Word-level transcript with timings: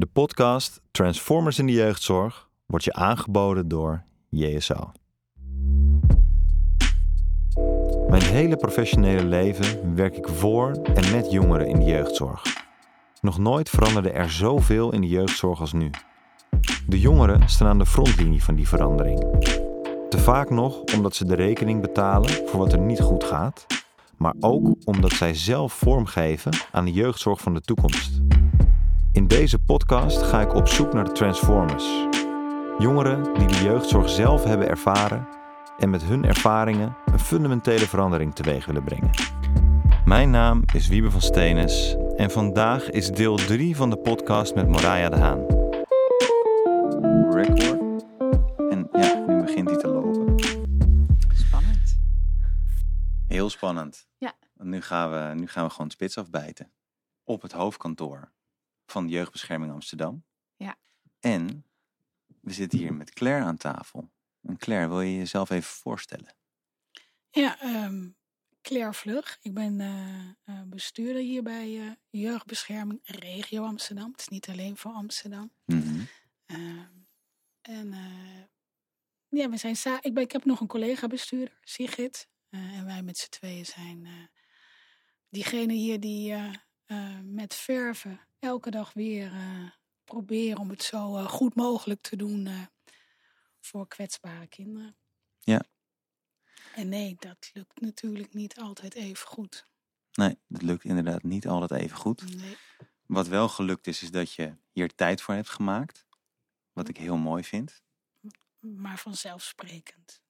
De 0.00 0.06
podcast 0.06 0.80
Transformers 0.90 1.58
in 1.58 1.66
de 1.66 1.72
jeugdzorg 1.72 2.48
wordt 2.66 2.84
je 2.84 2.92
aangeboden 2.92 3.68
door 3.68 4.02
JSO. 4.28 4.92
Mijn 8.08 8.22
hele 8.22 8.56
professionele 8.56 9.24
leven 9.24 9.94
werk 9.94 10.16
ik 10.16 10.28
voor 10.28 10.70
en 10.70 11.12
met 11.12 11.30
jongeren 11.30 11.68
in 11.68 11.78
de 11.78 11.84
jeugdzorg. 11.84 12.42
Nog 13.20 13.38
nooit 13.38 13.68
veranderde 13.68 14.10
er 14.10 14.30
zoveel 14.30 14.92
in 14.92 15.00
de 15.00 15.08
jeugdzorg 15.08 15.60
als 15.60 15.72
nu. 15.72 15.90
De 16.86 17.00
jongeren 17.00 17.48
staan 17.48 17.68
aan 17.68 17.78
de 17.78 17.86
frontlinie 17.86 18.44
van 18.44 18.54
die 18.54 18.68
verandering. 18.68 19.20
Te 20.08 20.18
vaak 20.18 20.50
nog 20.50 20.82
omdat 20.94 21.14
ze 21.14 21.24
de 21.24 21.34
rekening 21.34 21.80
betalen 21.80 22.30
voor 22.30 22.58
wat 22.58 22.72
er 22.72 22.80
niet 22.80 23.00
goed 23.00 23.24
gaat, 23.24 23.66
maar 24.16 24.34
ook 24.40 24.76
omdat 24.84 25.12
zij 25.12 25.34
zelf 25.34 25.72
vormgeven 25.72 26.52
aan 26.72 26.84
de 26.84 26.92
jeugdzorg 26.92 27.40
van 27.40 27.54
de 27.54 27.60
toekomst. 27.60 28.20
In 29.12 29.26
deze 29.26 29.58
podcast 29.58 30.22
ga 30.22 30.40
ik 30.40 30.54
op 30.54 30.68
zoek 30.68 30.92
naar 30.92 31.04
de 31.04 31.12
Transformers. 31.12 31.84
Jongeren 32.78 33.34
die 33.34 33.46
de 33.46 33.62
jeugdzorg 33.62 34.08
zelf 34.08 34.44
hebben 34.44 34.68
ervaren 34.68 35.28
en 35.78 35.90
met 35.90 36.02
hun 36.02 36.24
ervaringen 36.24 36.96
een 37.06 37.18
fundamentele 37.18 37.86
verandering 37.86 38.34
teweeg 38.34 38.66
willen 38.66 38.84
brengen. 38.84 39.10
Mijn 40.04 40.30
naam 40.30 40.62
is 40.74 40.88
Wiebe 40.88 41.10
van 41.10 41.20
Stenis 41.20 41.96
en 42.16 42.30
vandaag 42.30 42.90
is 42.90 43.08
deel 43.08 43.36
3 43.36 43.76
van 43.76 43.90
de 43.90 43.96
podcast 43.96 44.54
met 44.54 44.68
Moraya 44.68 45.08
de 45.08 45.16
Haan. 45.16 45.46
record. 47.34 48.04
En 48.70 48.88
ja, 48.92 49.24
nu 49.26 49.42
begint 49.42 49.70
hij 49.70 49.78
te 49.78 49.88
lopen. 49.88 50.38
Spannend. 51.32 51.98
Heel 53.26 53.50
spannend. 53.50 54.08
Ja. 54.18 54.32
Want 54.54 54.70
nu 54.70 54.80
gaan 54.80 55.10
we, 55.10 55.34
nu 55.40 55.46
gaan 55.46 55.64
we 55.64 55.70
gewoon 55.70 55.90
spits 55.90 56.18
afbijten. 56.18 56.70
Op 57.24 57.42
het 57.42 57.52
hoofdkantoor 57.52 58.30
van 58.90 59.06
de 59.06 59.12
Jeugdbescherming 59.12 59.72
Amsterdam. 59.72 60.24
Ja. 60.56 60.76
En 61.20 61.64
we 62.40 62.52
zitten 62.52 62.78
hier 62.78 62.94
met 62.94 63.10
Claire 63.12 63.44
aan 63.44 63.56
tafel. 63.56 64.10
En 64.42 64.56
Claire, 64.56 64.88
wil 64.88 65.00
je 65.00 65.16
jezelf 65.16 65.50
even 65.50 65.70
voorstellen? 65.70 66.34
Ja, 67.30 67.60
ehm, 67.60 68.08
Claire 68.62 68.92
Vlug. 68.92 69.38
Ik 69.42 69.54
ben 69.54 69.80
eh, 69.80 70.28
eh, 70.44 70.62
bestuurder 70.66 71.22
hier 71.22 71.42
bij 71.42 71.80
eh, 71.80 71.90
Jeugdbescherming 72.10 73.00
Regio 73.04 73.64
Amsterdam. 73.64 74.10
Het 74.10 74.20
is 74.20 74.28
niet 74.28 74.48
alleen 74.48 74.76
voor 74.76 74.92
Amsterdam. 74.92 75.52
Mhm. 75.64 76.00
Ehm, 76.46 76.86
en 77.60 77.92
eh, 77.92 78.42
ja, 79.28 79.48
we 79.50 79.56
zijn 79.56 79.76
sa- 79.76 79.98
ik, 80.02 80.14
ben, 80.14 80.22
ik 80.22 80.32
heb 80.32 80.44
nog 80.44 80.60
een 80.60 80.66
collega-bestuurder, 80.66 81.58
Sigrid. 81.62 82.28
Eh, 82.48 82.60
en 82.78 82.84
wij 82.86 83.02
met 83.02 83.18
z'n 83.18 83.28
tweeën 83.30 83.66
zijn 83.66 84.06
eh, 84.06 84.12
diegene 85.28 85.72
hier 85.72 86.00
die 86.00 86.34
eh, 86.90 87.18
met 87.22 87.54
verven 87.54 88.20
elke 88.38 88.70
dag 88.70 88.92
weer 88.92 89.32
eh, 89.32 89.70
proberen 90.04 90.58
om 90.58 90.70
het 90.70 90.82
zo 90.82 91.16
eh, 91.16 91.24
goed 91.28 91.54
mogelijk 91.54 92.00
te 92.00 92.16
doen 92.16 92.48
voor 93.60 93.88
kwetsbare 93.88 94.46
kinderen. 94.46 94.96
Ja. 95.38 95.62
En 96.74 96.88
nee, 96.88 97.16
dat 97.18 97.50
lukt 97.52 97.80
natuurlijk 97.80 98.34
niet 98.34 98.58
altijd 98.58 98.94
even 98.94 99.26
goed. 99.26 99.66
Nee, 100.12 100.38
dat 100.46 100.62
lukt 100.62 100.84
inderdaad 100.84 101.22
niet 101.22 101.46
altijd 101.46 101.70
even 101.70 101.96
goed. 101.96 102.36
Nee. 102.36 102.56
Wat 103.06 103.28
wel 103.28 103.48
gelukt 103.48 103.86
is, 103.86 104.02
is 104.02 104.10
dat 104.10 104.32
je 104.32 104.56
hier 104.70 104.94
tijd 104.94 105.22
voor 105.22 105.34
hebt 105.34 105.50
gemaakt. 105.50 106.06
Wat 106.72 106.88
ik 106.88 106.96
heel 106.96 107.16
mooi 107.16 107.44
vind. 107.44 107.82
maar 108.58 108.98
vanzelfsprekend. 108.98 110.22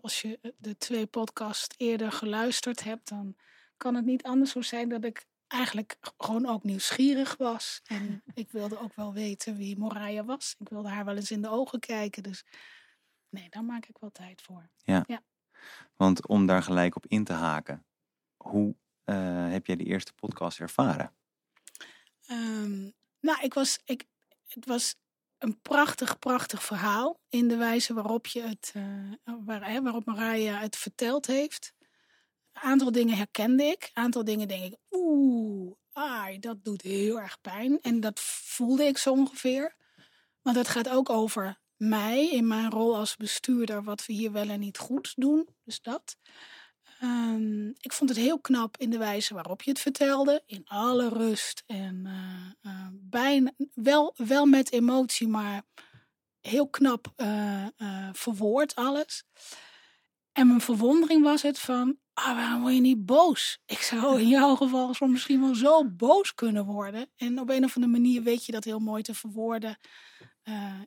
Als 0.00 0.22
je 0.22 0.54
de 0.58 0.76
twee 0.76 1.06
podcasts 1.06 1.74
eerder 1.78 2.12
geluisterd 2.12 2.84
hebt, 2.84 3.08
dan 3.08 3.36
kan 3.76 3.94
het 3.94 4.04
niet 4.04 4.22
anders 4.22 4.50
zo 4.50 4.62
zijn 4.62 4.88
dat 4.88 5.04
ik 5.04 5.26
eigenlijk 5.48 5.98
gewoon 6.16 6.46
ook 6.46 6.62
nieuwsgierig 6.62 7.36
was. 7.36 7.80
En 7.84 8.22
ik 8.34 8.50
wilde 8.50 8.80
ook 8.80 8.94
wel 8.94 9.12
weten 9.12 9.56
wie 9.56 9.78
Moraya 9.78 10.24
was. 10.24 10.54
Ik 10.58 10.68
wilde 10.68 10.88
haar 10.88 11.04
wel 11.04 11.16
eens 11.16 11.30
in 11.30 11.42
de 11.42 11.48
ogen 11.48 11.80
kijken. 11.80 12.22
Dus 12.22 12.44
nee, 13.28 13.48
daar 13.48 13.64
maak 13.64 13.86
ik 13.86 13.98
wel 13.98 14.10
tijd 14.10 14.42
voor. 14.42 14.70
Want 15.96 16.26
om 16.26 16.46
daar 16.46 16.62
gelijk 16.62 16.96
op 16.96 17.06
in 17.06 17.24
te 17.24 17.32
haken. 17.32 17.86
Hoe 18.36 18.76
eh, 19.04 19.50
heb 19.50 19.66
jij 19.66 19.76
de 19.76 19.84
eerste 19.84 20.12
podcast 20.12 20.60
ervaren? 20.60 21.14
Ehm, 22.26 22.90
nou, 23.20 23.40
ik 23.40 23.54
was, 23.54 23.80
ik, 23.84 24.04
het 24.46 24.66
was 24.66 24.96
een 25.38 25.60
prachtig, 25.60 26.18
prachtig 26.18 26.62
verhaal. 26.62 27.20
In 27.28 27.48
de 27.48 27.56
wijze 27.56 27.94
waarop, 27.94 28.26
je 28.26 28.42
het, 28.42 28.72
eh, 28.74 29.34
waar, 29.44 29.70
hè, 29.70 29.82
waarop 29.82 30.04
Maraya 30.04 30.58
het 30.58 30.76
verteld 30.76 31.26
heeft. 31.26 31.74
Aantal 32.62 32.92
dingen 32.92 33.16
herkende 33.16 33.64
ik. 33.64 33.90
Aantal 33.92 34.24
dingen 34.24 34.48
denk 34.48 34.64
ik, 34.64 34.78
oeh, 34.90 35.74
ai, 35.92 36.38
dat 36.38 36.64
doet 36.64 36.82
heel 36.82 37.20
erg 37.20 37.40
pijn. 37.40 37.80
En 37.80 38.00
dat 38.00 38.20
voelde 38.20 38.84
ik 38.84 38.98
zo 38.98 39.10
ongeveer. 39.10 39.76
Want 40.42 40.56
het 40.56 40.68
gaat 40.68 40.88
ook 40.88 41.10
over 41.10 41.58
mij 41.76 42.30
in 42.30 42.46
mijn 42.46 42.70
rol 42.70 42.96
als 42.96 43.16
bestuurder, 43.16 43.82
wat 43.82 44.06
we 44.06 44.12
hier 44.12 44.32
wel 44.32 44.48
en 44.48 44.60
niet 44.60 44.78
goed 44.78 45.12
doen. 45.16 45.48
Dus 45.64 45.80
dat. 45.80 46.16
Ehm, 47.00 47.68
ik 47.68 47.92
vond 47.92 48.10
het 48.10 48.18
heel 48.18 48.40
knap 48.40 48.76
in 48.76 48.90
de 48.90 48.98
wijze 48.98 49.34
waarop 49.34 49.62
je 49.62 49.70
het 49.70 49.80
vertelde. 49.80 50.42
In 50.46 50.62
alle 50.64 51.08
rust 51.08 51.62
en 51.66 52.06
eh, 52.62 52.86
bijna, 52.92 53.52
wel, 53.74 54.14
wel 54.16 54.46
met 54.46 54.72
emotie, 54.72 55.28
maar 55.28 55.62
heel 56.40 56.68
knap 56.68 57.12
eh, 57.16 57.66
verwoord 58.12 58.74
alles. 58.74 59.24
En 60.32 60.46
mijn 60.46 60.60
verwondering 60.60 61.22
was 61.22 61.42
het 61.42 61.58
van, 61.58 61.98
ah, 62.18 62.34
waarom 62.36 62.60
word 62.60 62.74
je 62.74 62.80
niet 62.80 63.06
boos? 63.06 63.58
Ik 63.66 63.78
zou 63.78 64.20
in 64.20 64.28
jouw 64.28 64.54
geval 64.56 64.94
zo 64.94 65.06
misschien 65.06 65.40
wel 65.40 65.54
zo 65.54 65.84
boos 65.90 66.34
kunnen 66.34 66.64
worden. 66.64 67.10
En 67.16 67.38
op 67.38 67.50
een 67.50 67.64
of 67.64 67.74
andere 67.76 67.92
manier 67.92 68.22
weet 68.22 68.44
je 68.46 68.52
dat 68.52 68.64
heel 68.64 68.78
mooi 68.78 69.02
te 69.02 69.14
verwoorden. 69.14 69.78
Eh, 70.42 70.80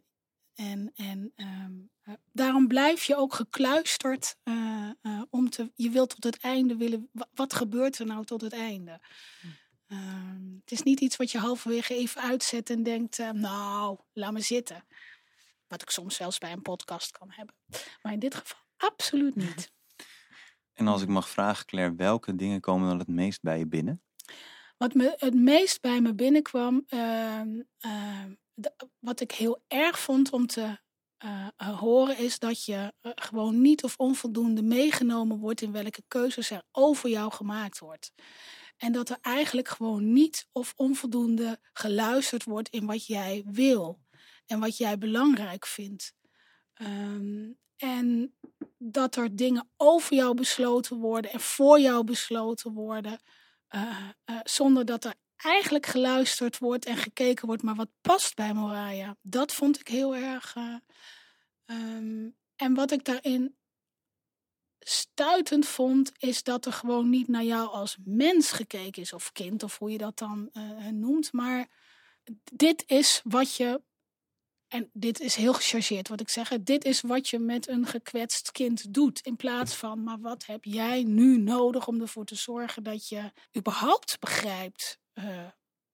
en 0.56 0.91
en 0.95 1.31
ehm, 1.35 1.72
eh, 2.01 2.13
daarom 2.31 2.67
blijf 2.67 3.03
je 3.03 3.16
ook 3.16 3.34
gekluisterd 3.34 4.35
eh, 4.44 4.90
om 5.29 5.50
te, 5.50 5.72
je 5.75 5.90
wilt 5.90 6.09
tot 6.09 6.23
het 6.23 6.40
einde 6.40 6.75
willen, 6.75 7.09
wa- 7.12 7.29
wat 7.34 7.53
gebeurt 7.53 8.00
er 8.00 8.06
nou 8.06 8.25
tot 8.25 8.41
het 8.41 8.53
einde? 8.53 9.00
Ehm, 9.88 10.53
het 10.61 10.72
is 10.72 10.84
niet 10.84 11.00
iets 11.00 11.16
wat 11.16 11.31
je 11.31 11.38
halverwege 11.38 11.94
even 11.96 12.22
uitzet 12.22 12.69
en 12.69 12.84
denkt, 12.84 13.17
nou, 13.34 13.97
laat 14.13 14.31
me 14.31 14.41
zitten. 14.41 14.85
Wat 15.67 15.81
ik 15.81 15.90
soms 15.90 16.16
zelfs 16.16 16.38
bij 16.38 16.51
een 16.51 16.61
podcast 16.61 17.11
kan 17.11 17.31
hebben. 17.31 17.56
Maar 18.01 18.13
in 18.13 18.19
dit 18.19 18.35
geval 18.35 18.59
absoluut 18.78 19.35
niet. 19.35 19.72
En 20.79 20.88
als 20.88 21.01
ik 21.01 21.07
mag 21.07 21.29
vragen, 21.29 21.66
Claire, 21.66 21.95
welke 21.95 22.35
dingen 22.35 22.59
komen 22.59 22.90
dan 22.90 23.00
het 23.00 23.07
meest 23.07 23.41
bij 23.41 23.57
je 23.57 23.67
binnen? 23.67 24.01
Wat 24.78 24.94
me 24.94 25.16
het 25.17 25.34
meest 25.34 25.81
bij 25.81 26.01
me 26.01 26.13
binnenkwam, 26.13 26.84
ehm, 26.88 27.62
ehm, 27.79 28.34
wat 29.00 29.19
ik 29.19 29.31
heel 29.31 29.63
erg 29.67 30.00
vond 30.00 30.31
om 30.31 30.47
te 30.47 30.78
eh, 31.17 31.47
eh, 31.57 31.79
horen, 31.79 32.17
is 32.17 32.40
dat 32.40 32.66
je 32.66 32.94
eh, 33.01 33.12
gewoon 33.16 33.62
niet 33.62 33.84
of 33.84 33.97
onvoldoende 33.97 34.63
meegenomen 34.63 35.40
wordt 35.40 35.62
in 35.62 35.72
welke 35.72 36.03
keuzes 36.07 36.50
er 36.50 36.63
over 36.72 37.09
jou 37.09 37.31
gemaakt 37.31 37.79
wordt. 37.79 38.13
En 38.78 38.91
dat 38.91 39.09
er 39.09 39.17
eigenlijk 39.22 39.67
gewoon 39.67 40.13
niet 40.13 40.47
of 40.51 40.73
onvoldoende 40.75 41.59
geluisterd 41.73 42.44
wordt 42.44 42.69
in 42.69 42.85
wat 42.85 43.06
jij 43.06 43.44
wil 43.46 44.00
en 44.46 44.59
wat 44.59 44.78
jij 44.78 44.97
belangrijk 44.97 45.66
vindt. 45.66 46.13
Ehm, 46.73 47.50
en 47.79 48.35
dat 48.78 49.16
er 49.16 49.35
dingen 49.35 49.69
over 49.78 50.16
jou 50.16 50.34
besloten 50.35 50.97
worden 50.97 51.31
en 51.31 51.40
voor 51.40 51.79
jou 51.79 52.03
besloten 52.03 52.73
worden. 52.73 53.19
eh, 53.67 54.09
eh, 54.25 54.40
zonder 54.44 54.85
dat 54.85 55.03
er 55.06 55.13
eigenlijk 55.35 55.85
geluisterd 55.85 56.57
wordt 56.57 56.85
en 56.85 56.97
gekeken 56.97 57.47
wordt, 57.47 57.62
maar 57.63 57.75
wat 57.75 57.90
past 58.01 58.35
bij 58.35 58.53
Moraya. 58.53 59.16
Dat 59.22 59.53
vond 59.53 59.79
ik 59.79 59.88
heel 59.88 60.16
erg. 60.16 60.56
eh, 60.56 60.75
ehm, 61.66 62.29
en 62.56 62.73
wat 62.73 62.91
ik 62.91 63.03
daarin 63.03 63.57
stuitend 64.79 65.67
vond, 65.67 66.11
is 66.17 66.44
dat 66.44 66.66
er 66.66 66.73
gewoon 66.73 67.09
niet 67.09 67.28
naar 67.28 67.44
jou 67.44 67.69
als 67.69 67.97
mens 68.03 68.51
gekeken 68.51 69.01
is, 69.01 69.13
of 69.13 69.31
kind, 69.31 69.63
of 69.63 69.78
hoe 69.78 69.91
je 69.91 69.97
dat 69.97 70.17
dan 70.17 70.50
noemt. 70.91 71.34
Maar 71.34 71.67
dit 72.53 72.84
is 72.88 73.22
wat 73.23 73.56
je. 73.56 73.82
En 74.70 74.90
dit 74.94 75.20
is 75.20 75.36
heel 75.36 75.54
gechargeerd 75.54 76.08
wat 76.08 76.20
ik 76.20 76.30
zeg. 76.30 76.50
Dit 76.50 76.86
is 76.86 77.02
wat 77.02 77.28
je 77.28 77.40
met 77.40 77.68
een 77.68 77.86
gekwetst 77.86 78.52
kind 78.52 78.94
doet. 78.94 79.20
In 79.20 79.36
plaats 79.36 79.76
van, 79.76 80.04
maar 80.04 80.20
wat 80.20 80.46
heb 80.46 80.64
jij 80.64 81.04
nu 81.04 81.38
nodig 81.38 81.88
om 81.88 82.02
ervoor 82.02 82.26
te 82.26 82.36
zorgen 82.36 82.84
dat 82.84 83.08
je 83.08 83.32
überhaupt 83.58 84.20
begrijpt 84.20 85.00
eh, 85.14 85.48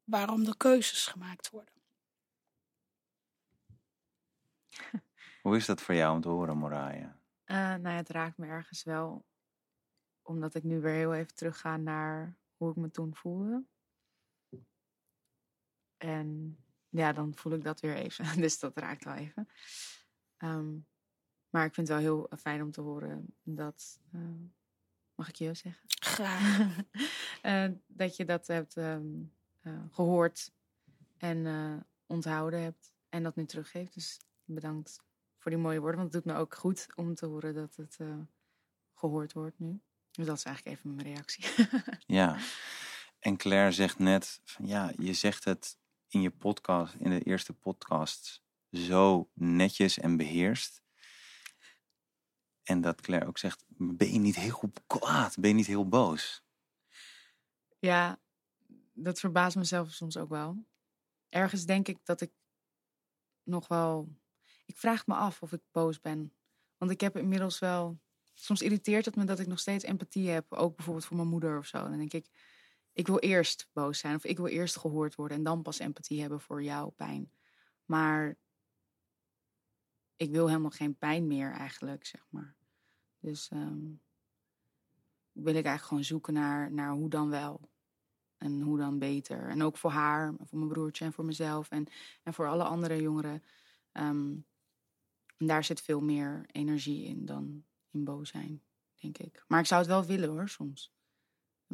waarom 0.03 0.45
er 0.45 0.57
keuzes 0.57 1.05
gemaakt 1.05 1.49
worden. 1.49 1.73
Hoe 5.41 5.55
is 5.55 5.65
dat 5.65 5.81
voor 5.81 5.95
jou 5.95 6.15
om 6.15 6.21
te 6.21 6.29
horen, 6.29 6.57
Moraya? 6.57 7.19
Eh, 7.43 7.55
nou 7.57 7.89
ja, 7.89 7.95
het 7.95 8.09
raakt 8.09 8.37
me 8.37 8.47
ergens 8.47 8.83
wel. 8.83 9.25
Omdat 10.21 10.55
ik 10.55 10.63
nu 10.63 10.81
weer 10.81 10.93
heel 10.93 11.13
even 11.13 11.35
terugga 11.35 11.77
naar 11.77 12.37
hoe 12.57 12.69
ik 12.69 12.75
me 12.75 12.91
toen 12.91 13.15
voelde. 13.15 13.65
En 15.97 16.57
ja, 16.95 17.13
dan 17.13 17.35
voel 17.35 17.53
ik 17.53 17.63
dat 17.63 17.79
weer 17.79 17.95
even. 17.95 18.25
Dus 18.41 18.59
dat 18.59 18.77
raakt 18.77 19.03
wel 19.03 19.13
even. 19.13 19.49
Ehm, 20.37 20.73
maar 21.49 21.65
ik 21.65 21.73
vind 21.73 21.87
het 21.87 21.97
wel 21.97 22.05
heel 22.05 22.29
eh, 22.29 22.37
fijn 22.37 22.61
om 22.61 22.71
te 22.71 22.81
horen 22.81 23.25
dat. 23.43 23.99
eh, 24.11 24.21
mag 25.15 25.29
ik 25.29 25.35
je 25.35 25.53
zeggen? 25.53 25.81
Graag. 25.87 26.67
Eh, 27.41 27.69
dat 27.87 28.15
je 28.15 28.25
dat 28.25 28.47
hebt 28.47 28.77
ehm, 28.77 29.05
eh, 29.61 29.83
gehoord. 29.91 30.51
En 31.17 31.45
eh, 31.45 31.73
onthouden 32.05 32.61
hebt 32.61 32.91
en 33.09 33.23
dat 33.23 33.35
nu 33.35 33.45
teruggeeft. 33.45 33.93
Dus 33.93 34.19
bedankt 34.45 35.03
voor 35.37 35.51
die 35.51 35.59
mooie 35.59 35.79
woorden, 35.79 35.99
want 35.99 36.13
het 36.13 36.23
doet 36.23 36.33
me 36.33 36.39
ook 36.39 36.55
goed 36.55 36.87
om 36.95 37.15
te 37.15 37.25
horen 37.25 37.53
dat 37.53 37.75
het 37.75 37.95
eh, 37.99 38.17
gehoord 38.93 39.33
wordt 39.33 39.59
nu. 39.59 39.81
Dus 40.11 40.25
dat 40.25 40.37
is 40.37 40.43
eigenlijk 40.43 40.77
even 40.77 40.95
mijn 40.95 41.07
reactie. 41.07 41.45
Ja. 42.19 42.37
En 43.19 43.37
Claire 43.37 43.71
zegt 43.71 43.99
net 43.99 44.41
van 44.43 44.67
ja, 44.67 44.91
je 44.97 45.13
zegt 45.13 45.43
het 45.43 45.77
in 46.15 46.21
je 46.21 46.31
podcast, 46.31 46.93
in 46.93 47.09
de 47.09 47.21
eerste 47.21 47.53
podcast, 47.53 48.43
zo 48.71 49.29
netjes 49.33 49.99
en 49.99 50.17
beheerst. 50.17 50.83
En 52.63 52.81
dat 52.81 53.01
Claire 53.01 53.27
ook 53.27 53.37
zegt, 53.37 53.63
ben 53.67 54.13
je 54.13 54.19
niet 54.19 54.35
heel 54.35 54.71
kwaad? 54.87 55.37
Ben 55.39 55.49
je 55.49 55.55
niet 55.55 55.67
heel 55.67 55.87
boos? 55.87 56.43
ja, 57.79 58.19
dat 58.93 59.19
verbaast 59.19 59.55
mezelf 59.55 59.91
soms 59.91 60.17
ook 60.17 60.29
wel. 60.29 60.65
Ergens 61.29 61.65
denk 61.65 61.87
ik 61.87 61.97
dat 62.03 62.21
ik 62.21 62.31
nog 63.43 63.67
wel. 63.67 64.15
Ik 64.65 64.77
vraag 64.77 65.07
me 65.07 65.13
af 65.13 65.41
of 65.41 65.51
ik 65.51 65.61
boos 65.71 66.01
ben. 66.01 66.33
Want 66.77 66.91
ik 66.91 67.01
heb 67.01 67.17
inmiddels 67.17 67.59
wel. 67.59 67.99
Soms 68.33 68.61
irriteert 68.61 69.05
het 69.05 69.15
me 69.15 69.23
dat 69.23 69.39
ik 69.39 69.47
nog 69.47 69.59
steeds 69.59 69.83
empathie 69.83 70.29
heb. 70.29 70.53
Ook 70.53 70.75
bijvoorbeeld 70.75 71.05
voor 71.05 71.15
mijn 71.15 71.27
moeder 71.27 71.57
of 71.57 71.65
zo. 71.65 71.77
Dan 71.77 71.97
denk 71.97 72.13
ik, 72.13 72.29
ik 72.95 73.07
wil 73.07 73.19
eerst 73.19 73.69
boos 73.73 73.99
zijn. 73.99 74.15
Of 74.15 74.23
ik 74.25 74.37
wil 74.37 74.47
eerst 74.47 74.77
gehoord 74.77 75.15
worden. 75.15 75.37
En 75.37 75.43
dan 75.43 75.61
pas 75.61 75.79
empathie 75.79 76.21
hebben 76.21 76.41
voor 76.41 76.63
jouw 76.63 76.89
pijn. 76.89 77.31
Maar 77.85 78.37
ik 80.15 80.31
wil 80.31 80.47
helemaal 80.47 80.69
geen 80.69 80.97
pijn 80.97 81.27
meer 81.27 81.51
eigenlijk, 81.51 82.05
zeg 82.05 82.25
maar. 82.29 82.55
Dus 83.19 83.49
ehm, 83.49 83.83
wil 85.31 85.55
ik 85.55 85.65
eigenlijk 85.65 85.83
gewoon 85.83 86.03
zoeken 86.03 86.33
naar, 86.33 86.71
naar 86.71 86.91
hoe 86.91 87.09
dan 87.09 87.29
wel. 87.29 87.69
En 88.37 88.61
hoe 88.61 88.77
dan 88.77 88.99
beter. 88.99 89.49
En 89.49 89.63
ook 89.63 89.77
voor 89.77 89.91
haar, 89.91 90.33
voor 90.37 90.57
mijn 90.57 90.71
broertje 90.71 91.05
en 91.05 91.13
voor 91.13 91.25
mezelf. 91.25 91.69
En, 91.69 91.87
en 92.23 92.33
voor 92.33 92.47
alle 92.47 92.63
andere 92.63 93.01
jongeren. 93.01 93.43
Ehm, 93.91 94.35
en 95.37 95.47
daar 95.47 95.63
zit 95.63 95.81
veel 95.81 96.01
meer 96.01 96.45
energie 96.51 97.05
in 97.05 97.25
dan 97.25 97.65
in 97.91 98.03
boos 98.03 98.29
zijn, 98.29 98.63
denk 98.95 99.17
ik. 99.17 99.43
Maar 99.47 99.59
ik 99.59 99.65
zou 99.65 99.81
het 99.81 99.89
wel 99.89 100.05
willen 100.05 100.29
hoor, 100.29 100.49
soms. 100.49 100.94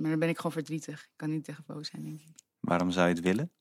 Maar 0.01 0.09
dan 0.09 0.19
ben 0.19 0.29
ik 0.29 0.35
gewoon 0.37 0.51
verdrietig. 0.51 1.01
Ik 1.03 1.09
kan 1.15 1.29
niet 1.29 1.43
tegen 1.43 1.63
boos 1.67 1.87
zijn, 1.89 2.03
denk 2.03 2.19
ik. 2.21 2.35
Waarom 2.59 2.91
zou 2.91 3.07
je 3.07 3.13
het 3.13 3.23
willen? 3.23 3.51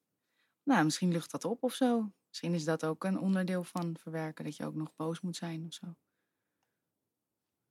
Nou, 0.63 0.85
misschien 0.85 1.13
lucht 1.13 1.31
dat 1.31 1.45
op 1.45 1.63
of 1.63 1.75
zo. 1.75 2.13
Misschien 2.29 2.55
is 2.55 2.65
dat 2.65 2.85
ook 2.85 3.05
een 3.05 3.19
onderdeel 3.19 3.65
van 3.65 3.97
verwerken. 4.01 4.45
Dat 4.45 4.57
je 4.57 4.67
ook 4.67 4.75
nog 4.75 4.97
boos 4.97 5.21
moet 5.21 5.37
zijn 5.37 5.65
of 5.67 5.73
zo. 5.73 5.87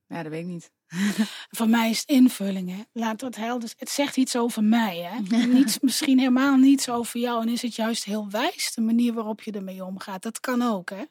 Ja, 0.06 0.24
dat 0.24 0.31
weet 0.31 0.42
ik 0.42 0.48
niet. 0.48 0.71
Voor 1.57 1.69
mij 1.69 1.89
is 1.89 2.00
het 2.00 2.10
invulling, 2.10 2.69
hè. 2.69 2.81
Laat 2.92 3.19
dat 3.19 3.36
helder. 3.36 3.74
Het 3.77 3.89
zegt 3.89 4.18
iets 4.18 4.38
over 4.38 4.63
mij, 4.63 4.98
hè. 4.98 5.19
Niets, 5.48 5.80
misschien 5.80 6.18
helemaal 6.19 6.57
niets 6.57 6.89
over 6.89 7.19
jou. 7.19 7.42
En 7.42 7.50
is 7.50 7.62
het 7.62 7.75
juist 7.75 8.04
heel 8.04 8.30
wijs, 8.30 8.74
de 8.74 8.81
manier 8.81 9.13
waarop 9.13 9.42
je 9.42 9.51
ermee 9.51 9.86
omgaat. 9.86 10.21
Dat 10.21 10.39
kan 10.39 10.62
ook, 10.62 10.89
hè. 10.89 11.01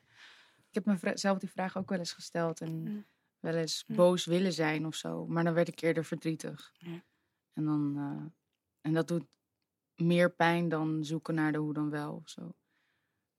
Ik 0.71 0.85
heb 0.85 0.85
mezelf 1.03 1.39
die 1.39 1.51
vraag 1.51 1.77
ook 1.77 1.89
wel 1.91 1.99
eens 1.99 2.13
gesteld. 2.13 2.61
En 2.61 2.83
Ja. 2.85 3.05
wel 3.41 3.55
eens 3.55 3.85
Ja. 3.87 3.95
boos 3.95 4.25
willen 4.25 4.53
zijn 4.53 4.87
of 4.87 4.95
zo. 4.95 5.27
Maar 5.27 5.45
dan 5.45 5.55
werd 5.55 5.69
ik 5.69 5.81
eerder 5.81 6.05
verdrietig. 6.05 6.73
Ja. 6.79 7.03
En, 7.59 7.65
dan, 7.65 7.95
eh, 7.97 8.31
en 8.81 8.93
dat 8.93 9.09
doet 9.09 9.27
meer 9.95 10.35
pijn 10.35 10.69
dan 10.69 11.05
zoeken 11.05 11.35
naar 11.35 11.53
de 11.53 11.59
hoe 11.59 11.73
dan 11.75 11.91
wel 11.91 12.15
of 12.15 12.29
zo. 12.29 12.41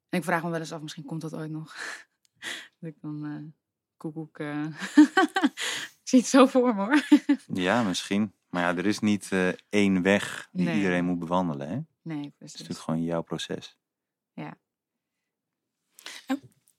En 0.09 0.17
ik 0.19 0.23
vraag 0.23 0.43
me 0.43 0.49
wel 0.49 0.59
eens 0.59 0.71
af, 0.71 0.81
misschien 0.81 1.05
komt 1.05 1.21
dat 1.21 1.33
ooit 1.33 1.51
nog. 1.51 1.75
dat 2.79 2.89
ik 2.89 3.01
dan 3.01 3.25
eh 3.25 3.59
koekoek... 3.97 4.39
eh, 4.39 4.65
ik 4.65 6.01
zie 6.09 6.19
het 6.19 6.27
zo 6.27 6.45
voor 6.45 6.75
me 6.75 6.81
hoor. 6.81 7.03
Ja, 7.65 7.83
misschien. 7.83 8.33
Maar 8.49 8.61
ja, 8.61 8.77
er 8.77 8.85
is 8.85 8.99
niet 8.99 9.31
eh, 9.31 9.49
één 9.69 10.01
weg 10.01 10.49
die 10.51 10.65
Nee. 10.65 10.75
iedereen 10.75 11.05
moet 11.05 11.19
bewandelen. 11.19 11.67
Hè? 11.67 11.75
Het 11.75 11.85
nee, 12.01 12.25
is 12.25 12.31
precies. 12.37 12.59
natuurlijk 12.59 12.85
gewoon 12.85 13.03
jouw 13.03 13.21
proces. 13.21 13.77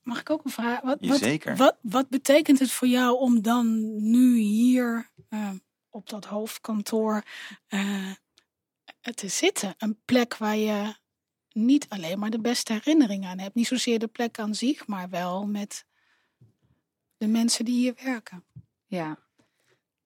Mag 0.03 0.19
ik 0.19 0.29
ook 0.29 0.45
een 0.45 0.51
vraag? 0.51 0.81
Wat, 0.81 0.97
wat, 0.99 1.19
Jazeker. 1.19 1.55
wat, 1.55 1.77
wat 1.81 2.09
betekent 2.09 2.59
het 2.59 2.71
voor 2.71 2.87
jou 2.87 3.17
om 3.17 3.41
dan 3.41 3.95
nu 4.09 4.37
hier 4.37 5.11
eh, 5.29 5.51
op 5.91 6.09
dat 6.09 6.25
hoofdkantoor 6.25 7.23
eh, 7.67 8.11
te 9.01 9.27
zitten? 9.27 9.73
Een 9.77 10.01
plek 10.05 10.37
waar 10.37 10.55
je 10.55 10.95
niet 11.51 11.89
alleen 11.89 12.19
maar 12.19 12.29
de 12.29 12.41
beste 12.41 12.73
herinneringen 12.73 13.29
aan 13.29 13.39
hebt. 13.39 13.55
Niet 13.55 13.67
zozeer 13.67 13.99
de 13.99 14.07
plek 14.07 14.39
aan 14.39 14.55
zich, 14.55 14.87
maar 14.87 15.09
wel 15.09 15.47
met 15.47 15.85
de 17.17 17.27
mensen 17.27 17.65
die 17.65 17.75
hier 17.75 17.93
werken. 18.03 18.43
Ja. 18.85 19.19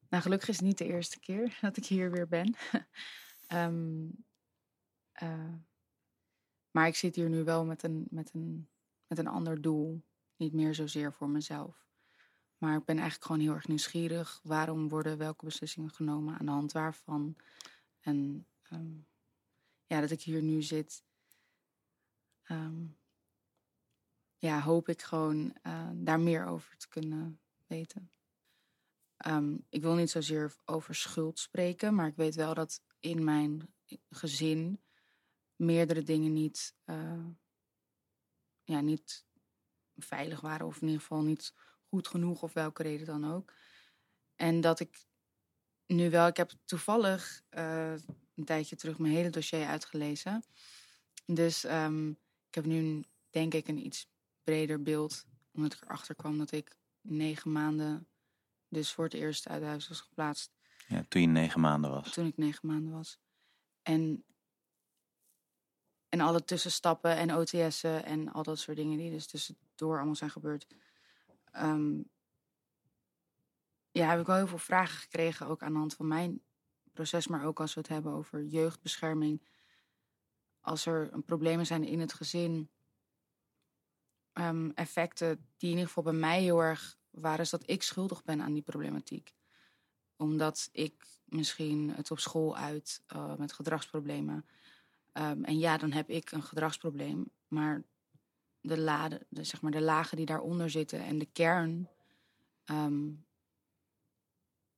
Nou, 0.09 0.23
gelukkig 0.23 0.49
is 0.49 0.55
het 0.55 0.65
niet 0.65 0.77
de 0.77 0.85
eerste 0.85 1.19
keer 1.19 1.57
dat 1.61 1.77
ik 1.77 1.85
hier 1.85 2.11
weer 2.11 2.27
ben. 2.27 2.55
Ehm, 3.47 4.07
eh, 5.11 5.53
maar 6.71 6.87
ik 6.87 6.95
zit 6.95 7.15
hier 7.15 7.29
nu 7.29 7.43
wel 7.43 7.65
met 7.65 7.83
een, 7.83 8.07
met, 8.09 8.33
een, 8.33 8.69
met 9.07 9.17
een 9.17 9.27
ander 9.27 9.61
doel. 9.61 10.03
Niet 10.35 10.53
meer 10.53 10.75
zozeer 10.75 11.13
voor 11.13 11.29
mezelf. 11.29 11.84
Maar 12.65 12.77
ik 12.77 12.85
ben 12.85 12.95
eigenlijk 12.97 13.25
gewoon 13.25 13.41
heel 13.41 13.53
erg 13.53 13.67
nieuwsgierig. 13.67 14.39
Waarom 14.43 14.89
worden 14.89 15.17
welke 15.17 15.45
beslissingen 15.45 15.89
genomen 15.89 16.37
aan 16.37 16.45
de 16.45 16.51
hand 16.51 16.71
waarvan? 16.71 17.35
En 17.99 18.47
ehm, 18.61 18.93
ja, 19.85 20.01
dat 20.01 20.11
ik 20.11 20.21
hier 20.21 20.41
nu 20.41 20.61
zit. 20.61 21.03
ehm, 22.43 22.85
ja, 24.37 24.61
hoop 24.61 24.89
ik 24.89 25.01
gewoon 25.01 25.55
eh, 25.61 25.89
daar 25.93 26.19
meer 26.19 26.45
over 26.45 26.77
te 26.77 26.87
kunnen 26.87 27.39
weten. 27.67 28.11
Ehm, 29.17 29.57
ik 29.69 29.81
wil 29.81 29.95
niet 29.95 30.09
zozeer 30.09 30.55
over 30.65 30.95
schuld 30.95 31.39
spreken, 31.39 31.95
maar 31.95 32.07
ik 32.07 32.15
weet 32.15 32.35
wel 32.35 32.53
dat 32.53 32.81
in 32.99 33.23
mijn 33.23 33.73
gezin 34.09 34.83
meerdere 35.55 36.03
dingen 36.03 36.33
niet, 36.33 36.75
eh, 36.83 37.27
ja, 38.63 38.79
niet 38.81 39.25
veilig 39.95 40.41
waren, 40.41 40.67
of 40.67 40.81
in 40.81 40.87
ieder 40.87 41.01
geval 41.01 41.21
niet 41.21 41.53
goed 41.89 42.07
genoeg, 42.07 42.41
of 42.41 42.53
welke 42.53 42.83
reden 42.83 43.05
dan 43.05 43.33
ook. 43.33 43.53
En 44.35 44.61
dat 44.61 44.79
ik 44.79 45.05
nu 45.85 46.09
wel, 46.09 46.27
ik 46.27 46.37
heb 46.37 46.51
toevallig 46.65 47.41
eh, 47.49 47.93
een 48.35 48.45
tijdje 48.45 48.75
terug 48.75 48.97
mijn 48.97 49.13
hele 49.13 49.29
dossier 49.29 49.65
uitgelezen. 49.65 50.43
Dus 51.25 51.63
ehm, 51.63 52.09
ik 52.47 52.55
heb 52.55 52.65
nu, 52.65 53.03
denk 53.29 53.53
ik, 53.53 53.67
een 53.67 53.85
iets 53.85 54.09
breder 54.43 54.81
beeld, 54.81 55.25
omdat 55.53 55.73
ik 55.73 55.81
erachter 55.81 56.15
kwam 56.15 56.37
dat 56.37 56.51
ik 56.51 56.77
negen 57.01 57.51
maanden 57.51 58.07
dus 58.69 58.91
voor 58.91 59.03
het 59.03 59.13
eerst 59.13 59.47
uit 59.47 59.63
huis 59.63 59.87
was 59.87 60.01
geplaatst 60.01 60.51
Ja, 60.87 61.05
toen 61.07 61.21
je 61.21 61.27
negen 61.27 61.59
maanden 61.59 61.91
was. 61.91 62.11
toen 62.11 62.25
ik 62.25 62.37
negen 62.37 62.67
maanden 62.67 62.93
was. 62.93 63.19
En, 63.81 64.25
en 66.09 66.19
alle 66.19 66.45
tussenstappen 66.45 67.15
en 67.17 67.35
OTS'en 67.35 68.05
en 68.05 68.31
al 68.31 68.43
dat 68.43 68.59
soort 68.59 68.77
dingen 68.77 68.97
die 68.97 69.11
dus 69.11 69.27
tussendoor 69.27 69.95
allemaal 69.95 70.15
zijn 70.15 70.29
gebeurd. 70.29 70.67
Ehm, 71.55 72.01
ja, 73.91 74.09
heb 74.09 74.19
ik 74.19 74.25
wel 74.25 74.35
heel 74.35 74.47
veel 74.47 74.57
vragen 74.57 74.97
gekregen, 74.97 75.47
ook 75.47 75.63
aan 75.63 75.73
de 75.73 75.79
hand 75.79 75.93
van 75.93 76.07
mijn 76.07 76.41
proces, 76.93 77.27
maar 77.27 77.45
ook 77.45 77.59
als 77.59 77.73
we 77.73 77.79
het 77.79 77.89
hebben 77.89 78.11
over 78.11 78.43
jeugdbescherming. 78.43 79.47
Als 80.61 80.85
er 80.85 81.21
problemen 81.25 81.65
zijn 81.65 81.83
in 81.83 81.99
het 81.99 82.13
gezin, 82.13 82.69
ehm, 84.31 84.69
effecten 84.69 85.35
die 85.57 85.69
in 85.69 85.75
ieder 85.75 85.87
geval 85.87 86.03
bij 86.03 86.13
mij 86.13 86.41
heel 86.41 86.63
erg 86.63 86.97
waren, 87.09 87.39
is 87.39 87.49
dat 87.49 87.69
ik 87.69 87.83
schuldig 87.83 88.23
ben 88.23 88.41
aan 88.41 88.53
die 88.53 88.61
problematiek 88.61 89.35
omdat 90.17 90.69
ik 90.71 91.07
misschien 91.25 91.89
het 91.89 92.11
op 92.11 92.19
school 92.19 92.57
uit 92.57 93.03
eh, 93.07 93.35
met 93.35 93.53
gedragsproblemen. 93.53 94.45
Ehm, 95.11 95.43
en 95.43 95.59
ja, 95.59 95.77
dan 95.77 95.91
heb 95.91 96.09
ik 96.09 96.31
een 96.31 96.43
gedragsprobleem. 96.43 97.31
Maar 97.47 97.83
de, 98.67 98.79
lade, 98.79 99.25
de, 99.29 99.43
zeg 99.43 99.61
maar 99.61 99.71
de 99.71 99.81
lagen 99.81 100.17
die 100.17 100.25
daaronder 100.25 100.69
zitten 100.69 100.99
en 100.99 101.17
de 101.17 101.25
kern. 101.25 101.89
ehm, 102.65 103.11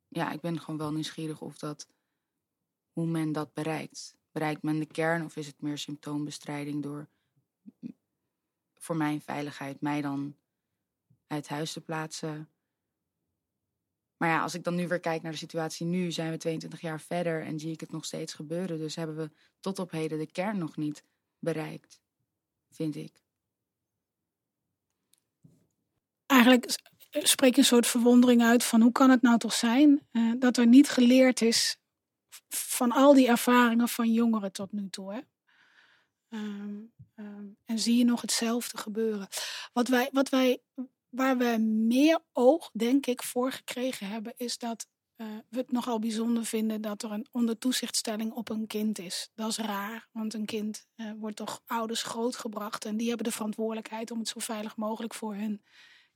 ja, 0.07 0.31
ik 0.31 0.41
ben 0.41 0.59
gewoon 0.59 0.77
wel 0.77 0.91
nieuwsgierig 0.91 1.41
of 1.41 1.57
dat. 1.57 1.87
hoe 2.91 3.07
men 3.07 3.31
dat 3.31 3.53
bereikt. 3.53 4.15
Bereikt 4.31 4.63
men 4.63 4.79
de 4.79 4.85
kern 4.85 5.25
of 5.25 5.35
is 5.35 5.47
het 5.47 5.61
meer 5.61 5.77
symptoombestrijding 5.77 6.83
door. 6.83 7.07
voor 8.75 8.95
mijn 8.95 9.21
veiligheid, 9.21 9.81
mij 9.81 10.01
dan 10.01 10.35
uit 11.27 11.47
huis 11.47 11.73
te 11.73 11.81
plaatsen? 11.81 12.49
Maar 14.17 14.29
ja, 14.29 14.41
als 14.41 14.53
ik 14.53 14.63
dan 14.63 14.75
nu 14.75 14.87
weer 14.87 14.99
kijk 14.99 15.21
naar 15.21 15.31
de 15.31 15.37
situatie 15.37 15.85
nu, 15.85 16.11
zijn 16.11 16.31
we 16.31 16.37
22 16.37 16.81
jaar 16.81 17.01
verder 17.01 17.43
en 17.43 17.59
zie 17.59 17.71
ik 17.71 17.79
het 17.79 17.91
nog 17.91 18.05
steeds 18.05 18.33
gebeuren. 18.33 18.77
Dus 18.77 18.95
hebben 18.95 19.15
we 19.15 19.31
tot 19.59 19.79
op 19.79 19.91
heden 19.91 20.17
de 20.17 20.31
kern 20.31 20.57
nog 20.57 20.77
niet 20.77 21.03
bereikt, 21.39 22.01
vind 22.69 22.95
ik. 22.95 23.26
Eigenlijk 26.47 26.79
spreek 27.11 27.53
je 27.53 27.61
een 27.61 27.67
soort 27.67 27.87
verwondering 27.87 28.43
uit 28.43 28.63
van 28.63 28.81
hoe 28.81 28.91
kan 28.91 29.09
het 29.09 29.21
nou 29.21 29.37
toch 29.37 29.53
zijn 29.53 30.07
eh, 30.11 30.31
dat 30.39 30.57
er 30.57 30.67
niet 30.67 30.89
geleerd 30.89 31.41
is 31.41 31.77
van 32.49 32.91
al 32.91 33.13
die 33.13 33.27
ervaringen 33.27 33.87
van 33.87 34.11
jongeren 34.11 34.51
tot 34.51 34.71
nu 34.71 34.89
toe. 34.89 35.13
Hè? 35.13 35.19
Ehm, 36.29 36.79
ehm, 37.15 37.45
en 37.65 37.79
zie 37.79 37.97
je 37.97 38.05
nog 38.05 38.21
hetzelfde 38.21 38.77
gebeuren. 38.77 39.27
Wat 39.73 39.87
wij, 39.87 40.09
wat 40.11 40.29
wij, 40.29 40.61
waar 41.09 41.37
we 41.37 41.57
meer 41.87 42.19
oog, 42.33 42.69
denk 42.73 43.05
ik, 43.05 43.23
voor 43.23 43.51
gekregen 43.51 44.07
hebben, 44.07 44.33
is 44.37 44.57
dat 44.57 44.87
we 45.17 45.57
het 45.57 45.71
nogal 45.71 45.99
bijzonder 45.99 46.45
vinden 46.45 46.81
dat 46.81 47.03
er 47.03 47.11
een 47.11 47.27
onder 47.31 47.57
toezichtstelling 47.57 48.31
op 48.31 48.49
een 48.49 48.67
kind 48.67 48.99
is. 48.99 49.29
Dat 49.35 49.49
is 49.49 49.57
raar, 49.57 50.07
want 50.11 50.33
een 50.33 50.45
kind 50.45 50.87
uh, 50.95 51.11
wordt 51.17 51.35
toch 51.35 51.61
ouders 51.65 52.03
grootgebracht 52.03 52.85
en 52.85 52.97
die 52.97 53.07
hebben 53.07 53.25
de 53.25 53.31
verantwoordelijkheid 53.31 54.11
om 54.11 54.19
het 54.19 54.27
zo 54.27 54.39
veilig 54.39 54.75
mogelijk 54.75 55.13
voor 55.13 55.35
hun 55.35 55.61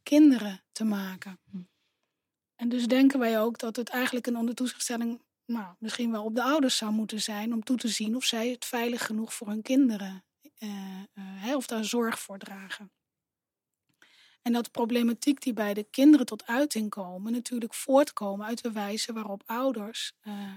kinderen 0.03 0.63
te 0.71 0.83
maken. 0.83 1.39
En 2.55 2.69
dus 2.69 2.87
denken 2.87 3.19
wij 3.19 3.39
ook 3.39 3.57
dat 3.57 3.75
het 3.75 3.89
eigenlijk 3.89 4.27
een 4.27 4.37
onder 4.37 4.55
toezichtstelling 4.55 5.21
nou, 5.45 5.75
misschien 5.79 6.11
wel 6.11 6.23
op 6.23 6.35
de 6.35 6.43
ouders 6.43 6.77
zou 6.77 6.91
moeten 6.91 7.21
zijn 7.21 7.53
om 7.53 7.63
toe 7.63 7.77
te 7.77 7.87
zien 7.87 8.15
of 8.15 8.23
zij 8.23 8.49
het 8.49 8.65
veilig 8.65 9.05
genoeg 9.05 9.33
voor 9.33 9.47
hun 9.47 9.61
kinderen, 9.61 10.23
uh, 10.59 11.55
of 11.55 11.67
daar 11.67 11.85
zorg 11.85 12.19
voor 12.19 12.37
dragen. 12.37 12.91
En 14.41 14.53
dat 14.53 14.71
problematiek 14.71 15.41
die 15.41 15.53
bij 15.53 15.73
de 15.73 15.83
kinderen 15.83 16.25
tot 16.25 16.45
uiting 16.45 16.89
komen, 16.89 17.31
natuurlijk 17.31 17.73
voortkomen 17.73 18.45
uit 18.45 18.61
de 18.61 18.71
wijze 18.71 19.13
waarop 19.13 19.43
ouders 19.45 20.13
uh, 20.23 20.53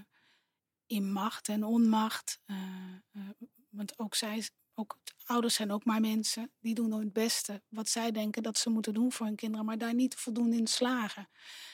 in 0.87 1.13
macht 1.13 1.49
en 1.49 1.65
onmacht, 1.65 2.41
uh, 2.47 2.57
want 3.71 3.99
ook 3.99 4.15
zij, 4.15 4.49
ook 4.75 4.99
ouders 5.27 5.55
zijn 5.55 5.73
ook 5.73 5.85
maar 5.85 6.01
mensen, 6.01 6.51
die 6.61 6.75
doen 6.75 6.93
het 6.93 7.13
beste 7.13 7.63
wat 7.69 7.89
zij 7.89 8.11
denken 8.11 8.43
dat 8.43 8.59
ze 8.59 8.71
moeten 8.71 8.95
doen 8.95 9.13
voor 9.13 9.27
hun 9.27 9.37
kinderen, 9.37 9.67
maar 9.67 9.79
daar 9.79 9.95
niet 9.95 10.15
voldoende 10.15 10.57
in 10.57 10.67
slagen. 10.67 11.29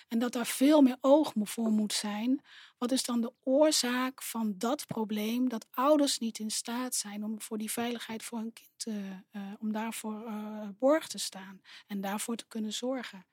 En 0.09 0.19
dat 0.19 0.33
daar 0.33 0.47
veel 0.47 0.83
meer 0.83 0.97
oog 1.01 1.33
voor 1.37 1.71
moet 1.71 1.93
zijn. 1.93 2.45
Wat 2.79 2.93
is 2.93 3.03
dan 3.03 3.21
de 3.21 3.33
oorzaak 3.43 4.23
van 4.23 4.55
dat 4.57 4.87
probleem 4.87 5.49
dat 5.49 5.67
ouders 5.71 6.19
niet 6.19 6.39
in 6.39 6.51
staat 6.51 6.95
zijn 6.95 7.25
om 7.25 7.41
voor 7.41 7.59
die 7.59 7.71
veiligheid 7.71 8.23
voor 8.23 8.39
hun 8.39 8.53
kind, 8.53 8.87
uh, 9.33 9.43
om 9.61 9.73
daarvoor 9.73 10.27
uh, 10.27 10.69
borg 10.79 11.07
te 11.07 11.19
staan 11.19 11.61
en 11.87 12.01
daarvoor 12.01 12.37
te 12.37 12.47
kunnen 12.47 12.73
zorgen? 12.73 13.27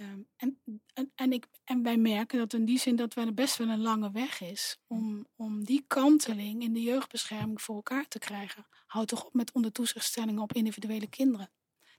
Um, 0.00 0.28
en, 0.36 0.60
en, 0.94 1.12
en, 1.14 1.32
ik, 1.32 1.46
en 1.64 1.82
wij 1.82 1.96
merken 1.96 2.38
dat 2.38 2.52
in 2.52 2.64
die 2.64 2.78
zin 2.78 2.96
dat 2.96 3.14
er 3.14 3.34
best 3.34 3.56
wel 3.56 3.68
een 3.68 3.80
lange 3.80 4.10
weg 4.10 4.40
is 4.40 4.78
om, 4.86 5.26
om 5.36 5.64
die 5.64 5.84
kanteling 5.86 6.62
in 6.62 6.72
de 6.72 6.82
jeugdbescherming 6.82 7.62
voor 7.62 7.74
elkaar 7.74 8.08
te 8.08 8.18
krijgen. 8.18 8.66
Houd 8.86 9.08
toch 9.08 9.24
op 9.24 9.34
met 9.34 9.52
onder 9.52 9.72
toezichtstellingen 9.72 10.42
op 10.42 10.52
individuele 10.52 11.08
kinderen. 11.08 11.50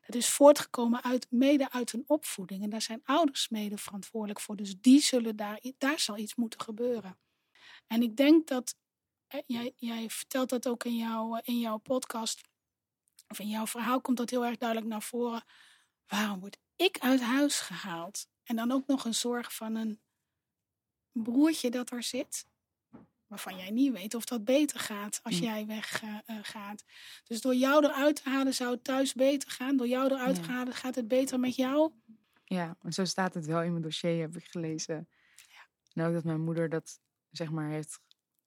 Het 0.01 0.15
is 0.15 0.29
voortgekomen 0.29 1.03
uit, 1.03 1.27
mede 1.29 1.71
uit 1.71 1.93
een 1.93 2.03
opvoeding. 2.07 2.63
En 2.63 2.69
daar 2.69 2.81
zijn 2.81 3.01
ouders 3.03 3.49
mede 3.49 3.77
verantwoordelijk 3.77 4.39
voor. 4.39 4.55
Dus 4.55 4.79
die 4.81 5.01
zullen 5.01 5.35
daar, 5.35 5.61
daar 5.77 5.99
zal 5.99 6.17
iets 6.17 6.35
moeten 6.35 6.61
gebeuren. 6.61 7.19
En 7.87 8.01
ik 8.01 8.15
denk 8.15 8.47
dat, 8.47 8.75
jij, 9.45 9.73
jij 9.75 10.09
vertelt 10.09 10.49
dat 10.49 10.67
ook 10.67 10.83
in, 10.83 10.95
jou, 10.95 11.39
in 11.43 11.59
jouw 11.59 11.77
podcast, 11.77 12.41
of 13.27 13.39
in 13.39 13.47
jouw 13.47 13.67
verhaal 13.67 14.01
komt 14.01 14.17
dat 14.17 14.29
heel 14.29 14.45
erg 14.45 14.57
duidelijk 14.57 14.89
naar 14.89 15.01
voren. 15.01 15.43
Waarom 16.07 16.39
word 16.39 16.57
ik 16.81 16.99
uit 16.99 17.21
huis 17.21 17.59
gehaald? 17.59 18.27
En 18.43 18.55
dan 18.55 18.71
ook 18.71 18.87
nog 18.87 19.05
een 19.05 19.15
zorg 19.15 19.55
van 19.55 19.75
een 19.75 19.99
broertje 21.11 21.69
dat 21.69 21.91
er 21.91 22.03
zit 22.03 22.45
waarvan 23.29 23.57
jij 23.57 23.69
niet 23.69 23.91
weet 23.93 24.13
of 24.13 24.25
dat 24.25 24.43
beter 24.43 24.79
gaat 24.79 25.19
als 25.23 25.39
mm. 25.39 25.43
jij 25.43 25.65
weggaat. 25.65 26.29
Uh, 26.29 26.39
gaat. 26.41 26.83
dus 27.23 27.41
door 27.41 27.55
jou 27.55 27.85
eruit 27.85 28.23
te 28.23 28.29
halen 28.29 28.53
zou 28.53 28.71
het 28.71 28.83
thuis 28.83 29.13
beter 29.13 29.51
gaan. 29.51 29.77
Door 29.77 29.87
jou 29.87 30.13
eruit 30.13 30.35
te 30.35 30.41
halen 30.41 30.73
gaat 30.73 30.95
het 30.95 31.07
beter 31.07 31.39
met 31.39 31.55
jou. 31.55 31.91
Ja, 32.45 32.77
en 32.81 32.93
zo 32.93 33.05
staat 33.05 33.33
het 33.33 33.45
wel 33.45 33.61
in 33.61 33.71
mijn 33.71 33.83
dossier, 33.83 34.21
heb 34.21 34.35
ik 34.35 34.45
gelezen. 34.45 35.09
Ja. 35.35 35.67
En 35.93 36.07
ook 36.07 36.13
dat 36.13 36.23
mijn 36.23 36.41
moeder 36.41 36.69
dat, 36.69 37.01
zeg 37.31 37.51
maar, 37.51 37.69
heeft 37.69 37.99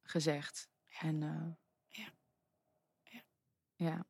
gezegd. 0.03 0.69
En, 0.99 1.23
uh, 1.23 1.53
ja. 1.89 2.13
ja. 3.03 3.23
Ja. 3.75 4.07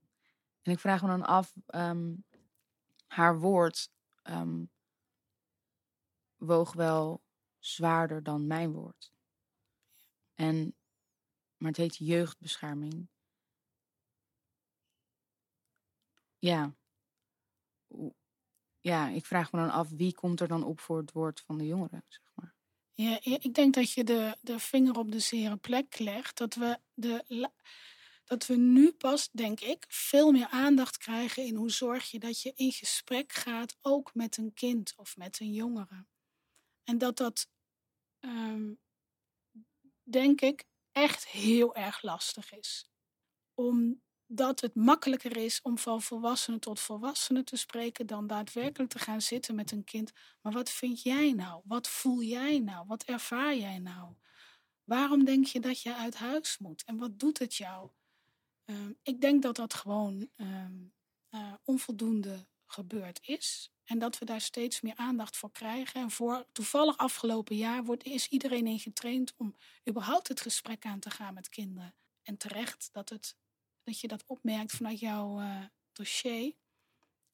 En 0.63 0.73
ik 0.73 0.79
vraag 0.79 1.03
me 1.03 1.09
dan 1.09 1.25
af, 1.25 1.55
um, 1.75 2.25
haar 3.07 3.39
woord 3.39 3.91
um, 4.23 4.71
woog 6.37 6.73
wel 6.73 7.23
zwaarder 7.59 8.23
dan 8.23 8.47
mijn 8.47 8.73
woord. 8.73 9.13
En, 10.35 10.77
maar 11.57 11.69
het 11.69 11.77
heet 11.77 11.97
jeugdbescherming. 11.97 13.09
Ja. 16.39 16.75
Ja, 18.81 19.09
ik 19.09 19.27
vraag 19.27 19.53
me 19.53 19.59
dan 19.59 19.71
af 19.71 19.89
wie 19.89 20.15
komt 20.15 20.41
er 20.41 20.49
dan 20.49 20.65
op 20.65 20.81
voor 20.81 20.99
het 20.99 21.13
woord 21.13 21.41
van 21.41 21.59
de 21.59 21.67
jongeren, 21.67 22.05
zeg 22.09 22.31
maar. 22.35 22.55
Ja, 22.93 23.19
ik 23.23 23.55
denk 23.55 23.75
dat 23.75 23.93
je 23.93 24.05
de, 24.05 24.37
de 24.41 24.59
vinger 24.59 24.97
op 24.99 25.13
de 25.13 25.19
zere 25.19 25.57
plek 25.57 25.99
legt. 25.99 26.39
Dat 26.39 26.55
we, 26.55 26.79
de, 26.95 27.51
dat 28.33 28.47
we 28.47 28.57
nu 28.57 28.93
pas, 28.93 29.29
denk 29.31 29.61
ik, 29.61 29.85
veel 29.89 30.33
meer 30.33 30.47
aandacht 30.47 30.97
krijgen 30.97 31.45
in 31.47 31.55
hoe 31.55 31.71
zorg 31.71 32.11
je 32.11 32.19
dat 32.19 32.41
je 32.41 32.53
in 32.55 32.73
gesprek 32.73 33.33
gaat, 33.33 33.77
ook 33.81 34.15
met 34.15 34.37
een 34.37 34.55
kind 34.55 34.93
of 34.97 35.17
met 35.17 35.41
een 35.41 35.53
jongere. 35.53 36.07
En 36.85 36.99
dat 36.99 37.17
dat 37.17 37.49
um, 38.21 38.81
denk 40.03 40.41
ik, 40.41 40.65
echt 40.93 41.27
heel 41.27 41.75
erg 41.75 42.03
lastig 42.03 42.53
is. 42.53 42.91
Omdat 43.55 44.61
het 44.61 44.75
makkelijker 44.75 45.37
is 45.37 45.63
om 45.63 45.79
van 45.79 46.03
volwassenen 46.03 46.61
tot 46.61 46.81
volwassenen 46.81 47.45
te 47.45 47.57
spreken 47.57 48.07
dan 48.07 48.27
daadwerkelijk 48.27 48.91
te 48.91 48.99
gaan 48.99 49.23
zitten 49.23 49.55
met 49.55 49.73
een 49.73 49.85
kind. 49.85 50.13
Maar 50.41 50.53
wat 50.53 50.71
vind 50.71 51.03
jij 51.03 51.33
nou? 51.33 51.63
Wat 51.65 51.89
voel 51.89 52.23
jij 52.23 52.59
nou? 52.59 52.87
Wat 52.87 53.03
ervaar 53.03 53.57
jij 53.57 53.79
nou? 53.79 54.15
Waarom 54.85 55.25
denk 55.25 55.47
je 55.47 55.61
dat 55.61 55.83
je 55.83 55.95
uit 55.95 56.15
huis 56.15 56.59
moet? 56.59 56.85
En 56.85 56.97
wat 56.97 57.19
doet 57.19 57.39
het 57.39 57.55
jou? 57.55 57.91
Um, 58.73 58.99
ik 59.03 59.21
denk 59.21 59.43
dat 59.43 59.57
dat 59.57 59.75
gewoon 59.75 60.29
um, 60.37 60.93
uh, 61.31 61.53
onvoldoende 61.65 62.47
gebeurd 62.67 63.21
is. 63.23 63.73
En 63.85 63.99
dat 63.99 64.19
we 64.19 64.25
daar 64.25 64.41
steeds 64.41 64.81
meer 64.81 64.97
aandacht 64.97 65.37
voor 65.37 65.53
krijgen. 65.53 66.01
En 66.01 66.11
voor 66.11 66.47
toevallig 66.53 66.97
afgelopen 66.97 67.57
jaar 67.57 67.85
wordt, 67.85 68.05
is 68.05 68.29
iedereen 68.29 68.67
in 68.67 68.79
getraind 68.79 69.35
om 69.37 69.57
überhaupt 69.89 70.29
het 70.29 70.41
gesprek 70.41 70.85
aan 70.85 71.01
te 71.01 71.11
gaan 71.11 71.35
met 71.35 71.49
kinderen. 71.49 71.95
En 72.23 72.37
terecht 72.37 72.89
dat, 72.93 73.09
het, 73.09 73.37
dat 73.83 74.01
je 74.01 74.09
dat 74.09 74.25
opmerkt 74.27 74.73
vanuit 74.73 74.99
jouw 74.99 75.41
uh, 75.41 75.65
dossier. 75.93 76.55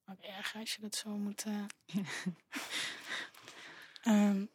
Ook 0.05 0.19
erg 0.19 0.55
als 0.55 0.75
je 0.75 0.81
dat 0.81 0.95
zo 0.95 1.17
moet. 1.17 1.45
Uh... 1.45 1.65
um, 4.03 4.49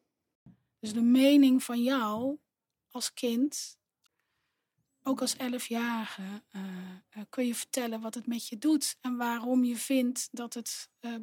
dus 0.80 0.92
de 0.92 1.02
mening 1.02 1.62
van 1.62 1.82
jou 1.82 2.38
als 2.90 3.12
kind 3.12 3.78
ook 5.06 5.20
als 5.20 5.36
elfjarige 5.36 6.42
uh, 6.52 7.22
kun 7.28 7.46
je 7.46 7.54
vertellen 7.54 8.00
wat 8.00 8.14
het 8.14 8.26
met 8.26 8.48
je 8.48 8.58
doet 8.58 8.96
en 9.00 9.16
waarom 9.16 9.64
je 9.64 9.76
vindt 9.76 10.28
dat 10.32 10.54
het 10.54 10.90
uh, 11.00 11.16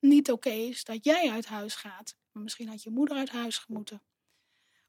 niet 0.00 0.30
oké 0.30 0.50
is 0.50 0.84
dat 0.84 1.04
jij 1.04 1.30
uit 1.30 1.46
huis 1.46 1.74
gaat. 1.74 2.16
Maar 2.32 2.42
misschien 2.42 2.68
had 2.68 2.82
je 2.82 2.90
moeder 2.90 3.16
uit 3.16 3.30
huis 3.30 3.66
moeten. 3.66 4.02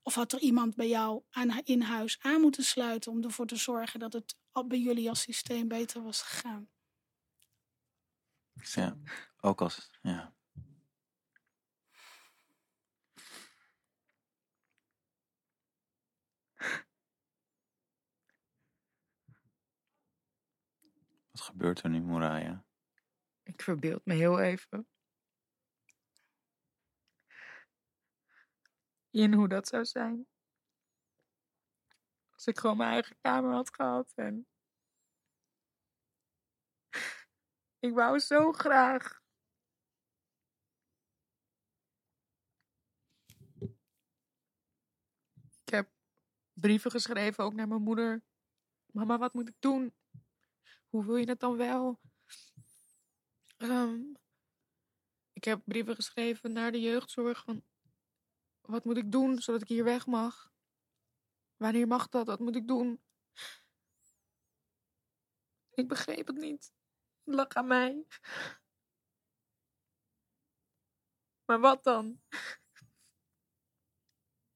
Of 0.01 0.15
had 0.15 0.32
er 0.32 0.39
iemand 0.39 0.75
bij 0.75 0.88
jou 0.88 1.24
aan, 1.29 1.62
in 1.63 1.82
huis 1.82 2.17
aan 2.22 2.41
moeten 2.41 2.63
sluiten 2.63 3.12
om 3.12 3.24
ervoor 3.24 3.46
te 3.46 3.56
zorgen 3.56 4.00
dat 4.00 4.13
het 4.13 4.36
bij 4.67 4.79
jullie 4.79 5.10
als 5.10 5.22
systeem 5.22 5.67
beter 5.67 6.03
was 6.03 6.22
gegaan. 6.22 6.70
Ja, 8.53 8.98
ook 9.41 9.62
als, 9.62 9.89
ja. 10.01 10.37
Gebeurt 21.47 21.81
er 21.83 21.89
nu, 21.89 22.01
Moraya? 22.01 22.65
Ik 23.43 23.61
verbeeld 23.61 24.05
me 24.05 24.13
heel 24.13 24.39
even. 24.39 24.87
In 29.09 29.33
hoe 29.33 29.47
dat 29.47 29.67
zou 29.67 29.85
zijn. 29.85 30.27
Als 32.29 32.47
ik 32.47 32.57
gewoon 32.59 32.77
mijn 32.77 32.91
eigen 32.91 33.17
kamer 33.21 33.51
had 33.51 33.75
gehad 33.75 34.11
en. 34.15 34.47
Ik 37.79 37.93
wou 37.93 38.19
zo 38.19 38.51
graag. 38.51 39.21
Ik 45.63 45.73
heb 45.73 45.89
brieven 46.53 46.91
geschreven, 46.91 47.43
ook 47.43 47.53
naar 47.53 47.67
mijn 47.67 47.81
moeder. 47.81 48.23
Mama, 48.85 49.17
wat 49.17 49.33
moet 49.33 49.49
ik 49.49 49.55
doen? 49.59 49.95
Hoe 50.97 51.05
wil 51.05 51.15
je 51.15 51.29
het 51.29 51.39
dan 51.39 51.57
wel? 51.57 51.99
Um, 53.57 54.17
ik 55.33 55.43
heb 55.43 55.61
brieven 55.65 55.95
geschreven 55.95 56.51
naar 56.51 56.71
de 56.71 56.81
jeugdzorg 56.81 57.43
van 57.43 57.63
wat 58.61 58.85
moet 58.85 58.97
ik 58.97 59.11
doen 59.11 59.39
zodat 59.39 59.61
ik 59.61 59.67
hier 59.67 59.83
weg 59.83 60.05
mag? 60.05 60.51
Wanneer 61.55 61.87
mag 61.87 62.09
dat? 62.09 62.27
Wat 62.27 62.39
moet 62.39 62.55
ik 62.55 62.67
doen? 62.67 63.01
Ik 65.69 65.87
begreep 65.87 66.27
het 66.27 66.37
niet. 66.37 66.73
Het 67.23 67.35
lag 67.35 67.47
aan 67.47 67.67
mij. 67.67 68.05
Maar 71.45 71.59
wat 71.59 71.83
dan? 71.83 72.21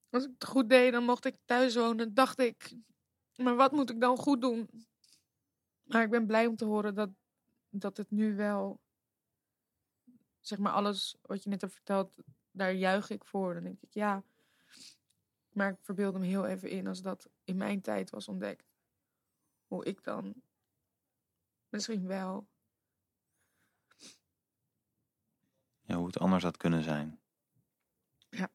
Als 0.10 0.24
ik 0.24 0.32
het 0.34 0.46
goed 0.46 0.70
deed, 0.70 0.92
dan 0.92 1.04
mocht 1.04 1.26
ik 1.26 1.38
thuis 1.46 1.76
wonen, 1.76 2.14
dacht 2.14 2.40
ik. 2.40 2.76
Maar 3.36 3.56
wat 3.56 3.72
moet 3.72 3.90
ik 3.90 4.02
dan 4.02 4.18
goed 4.18 4.42
doen? 4.42 4.90
Maar 5.92 6.04
ik 6.04 6.10
ben 6.10 6.26
blij 6.26 6.46
om 6.46 6.56
te 6.56 6.66
horen 6.66 6.96
dat, 6.96 7.10
dat 7.70 7.98
het 7.98 8.12
nu 8.12 8.36
wel, 8.36 8.80
zeg 10.40 10.58
maar, 10.58 10.72
alles 10.72 11.18
wat 11.22 11.44
je 11.44 11.50
net 11.50 11.62
hebt 11.62 11.74
verteld, 11.74 12.18
daar 12.52 12.74
juich 12.74 13.10
ik 13.10 13.26
voor. 13.26 13.54
Dan 13.54 13.64
denk 13.64 13.82
ik, 13.82 13.94
ja. 13.94 14.24
Maar 15.50 15.72
ik 15.72 15.78
verbeelde 15.82 16.20
me 16.20 16.26
heel 16.26 16.46
even 16.46 16.70
in 16.70 16.88
als 16.88 17.02
dat 17.02 17.30
in 17.44 17.58
mijn 17.58 17.82
tijd 17.82 18.10
was 18.10 18.28
ontdekt. 18.28 18.74
Hoe 19.68 19.86
ik 19.86 20.04
dan 20.04 20.42
misschien 21.70 22.08
wel. 22.08 22.48
Ja, 25.82 25.96
hoe 25.96 26.06
het 26.06 26.20
anders 26.20 26.44
had 26.44 26.58
kunnen 26.58 26.84
zijn. 26.84 27.20
Ja. 28.30 28.52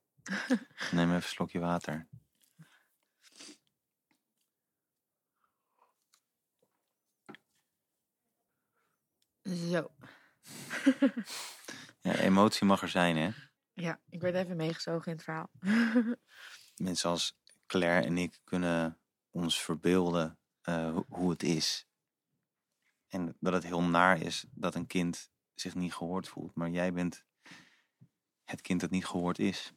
Neem 0.92 1.04
even 1.04 1.14
een 1.14 1.22
slokje 1.22 1.58
water. 1.58 2.08
Zo. 9.46 9.90
Ja, 12.00 12.14
emotie 12.14 12.66
mag 12.66 12.82
er 12.82 12.88
zijn, 12.88 13.16
hè? 13.16 13.30
Ja, 13.72 14.00
ik 14.08 14.20
werd 14.20 14.34
even 14.34 14.56
meegezogen 14.56 15.06
in 15.06 15.12
het 15.12 15.22
verhaal. 15.24 15.50
Mensen 16.88 17.10
als 17.10 17.36
Claire 17.66 18.06
en 18.06 18.18
ik 18.18 18.40
kunnen 18.44 18.98
ons 19.30 19.62
verbeelden 19.62 20.38
ho- 20.62 21.04
hoe 21.08 21.30
het 21.30 21.42
is. 21.42 21.86
En 23.08 23.36
dat 23.40 23.52
het 23.52 23.62
heel 23.62 23.82
naar 23.82 24.20
is 24.20 24.46
dat 24.50 24.74
een 24.74 24.86
kind 24.86 25.30
zich 25.54 25.74
niet 25.74 25.94
gehoord 25.94 26.28
voelt. 26.28 26.54
Maar 26.54 26.70
jij 26.70 26.92
bent 26.92 27.24
het 28.44 28.60
kind 28.60 28.80
dat 28.80 28.90
niet 28.90 29.06
gehoord 29.06 29.38
is. 29.38 29.72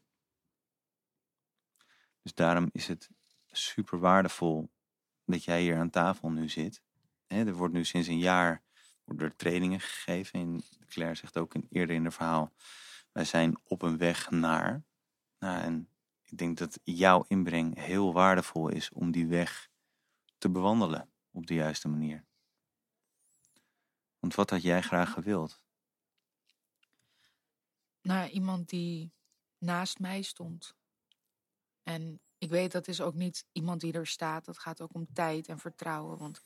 Dus 2.21 2.33
daarom 2.33 2.69
is 2.71 2.88
het 2.88 3.09
super 3.51 3.99
waardevol 3.99 4.71
dat 5.25 5.43
jij 5.43 5.61
hier 5.61 5.77
aan 5.77 5.89
tafel 5.89 6.29
nu 6.31 6.49
zit. 6.49 6.81
Hè, 7.27 7.45
er 7.45 7.53
wordt 7.53 7.73
nu 7.73 7.85
sinds 7.85 8.07
een 8.07 8.19
jaar 8.19 8.63
er 9.17 9.35
trainingen 9.35 9.79
gegeven. 9.79 10.39
En 10.39 10.63
Claire 10.87 11.15
zegt 11.15 11.37
ook 11.37 11.53
in, 11.53 11.67
eerder 11.69 11.95
in 11.95 12.05
het 12.05 12.13
verhaal... 12.13 12.53
wij 13.11 13.25
zijn 13.25 13.57
op 13.63 13.81
een 13.81 13.97
weg 13.97 14.29
naar... 14.29 14.83
Nou, 15.39 15.61
en 15.61 15.89
ik 16.23 16.37
denk 16.37 16.57
dat 16.57 16.79
jouw 16.83 17.25
inbreng 17.27 17.77
heel 17.77 18.13
waardevol 18.13 18.69
is 18.69 18.89
om 18.93 19.11
die 19.11 19.27
weg 19.27 19.69
te 20.37 20.49
bewandelen 20.49 21.09
op 21.31 21.47
de 21.47 21.53
juiste 21.53 21.87
manier. 21.87 22.25
Want 24.19 24.35
wat 24.35 24.49
had 24.49 24.61
jij 24.61 24.81
graag 24.81 25.11
gewild? 25.11 25.61
naar 28.01 28.29
iemand 28.29 28.69
die 28.69 29.13
naast 29.57 29.99
mij 29.99 30.21
stond. 30.21 30.75
En 31.83 32.21
ik 32.37 32.49
weet 32.49 32.71
dat 32.71 32.87
is 32.87 33.01
ook 33.01 33.13
niet 33.13 33.45
iemand 33.51 33.81
die 33.81 33.93
er 33.93 34.07
staat. 34.07 34.45
Dat 34.45 34.59
gaat 34.59 34.81
ook 34.81 34.93
om 34.93 35.13
tijd 35.13 35.47
en 35.47 35.59
vertrouwen. 35.59 36.17
Want 36.17 36.41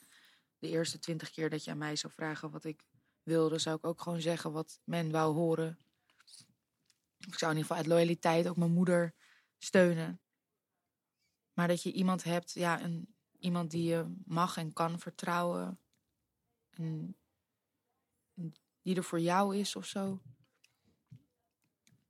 de 0.64 0.70
eerste 0.70 1.00
twintig 1.00 1.32
keer 1.32 1.50
dat 1.50 1.64
je 1.64 1.72
aan 1.72 1.78
mij 1.78 1.96
zou 1.96 2.14
vragen 2.14 2.52
wat 2.52 2.64
ik 2.64 2.86
wilde, 3.24 3.60
zou 3.60 3.76
ik 3.76 3.86
ook 3.86 4.02
gewoon 4.02 4.22
zeggen 4.22 4.52
wat 4.52 4.80
men 4.84 5.12
wou 5.12 5.34
horen. 5.34 5.80
Ik 7.18 7.38
zou 7.38 7.52
in 7.52 7.58
ieder 7.58 7.62
geval 7.62 7.78
uit 7.78 7.86
loyaliteit 7.86 8.48
ook 8.48 8.58
mijn 8.58 8.72
moeder 8.72 9.14
steunen. 9.58 10.22
Maar 11.54 11.68
dat 11.68 11.84
je 11.84 11.92
iemand 11.92 12.24
hebt, 12.24 12.52
ja, 12.52 12.82
een, 12.82 13.16
iemand 13.38 13.72
die 13.72 13.84
je 13.84 14.16
mag 14.26 14.58
en 14.58 14.74
kan 14.74 15.00
vertrouwen. 15.00 15.80
En 16.70 17.18
die 18.82 18.96
er 18.96 19.04
voor 19.04 19.20
jou 19.20 19.58
is 19.58 19.76
of 19.76 19.86
zo. 19.86 20.22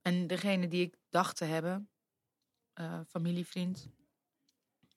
En 0.01 0.27
degene 0.27 0.67
die 0.67 0.81
ik 0.81 0.97
dacht 1.09 1.37
te 1.37 1.45
hebben, 1.45 1.89
eh, 2.73 3.01
familievriend, 3.07 3.89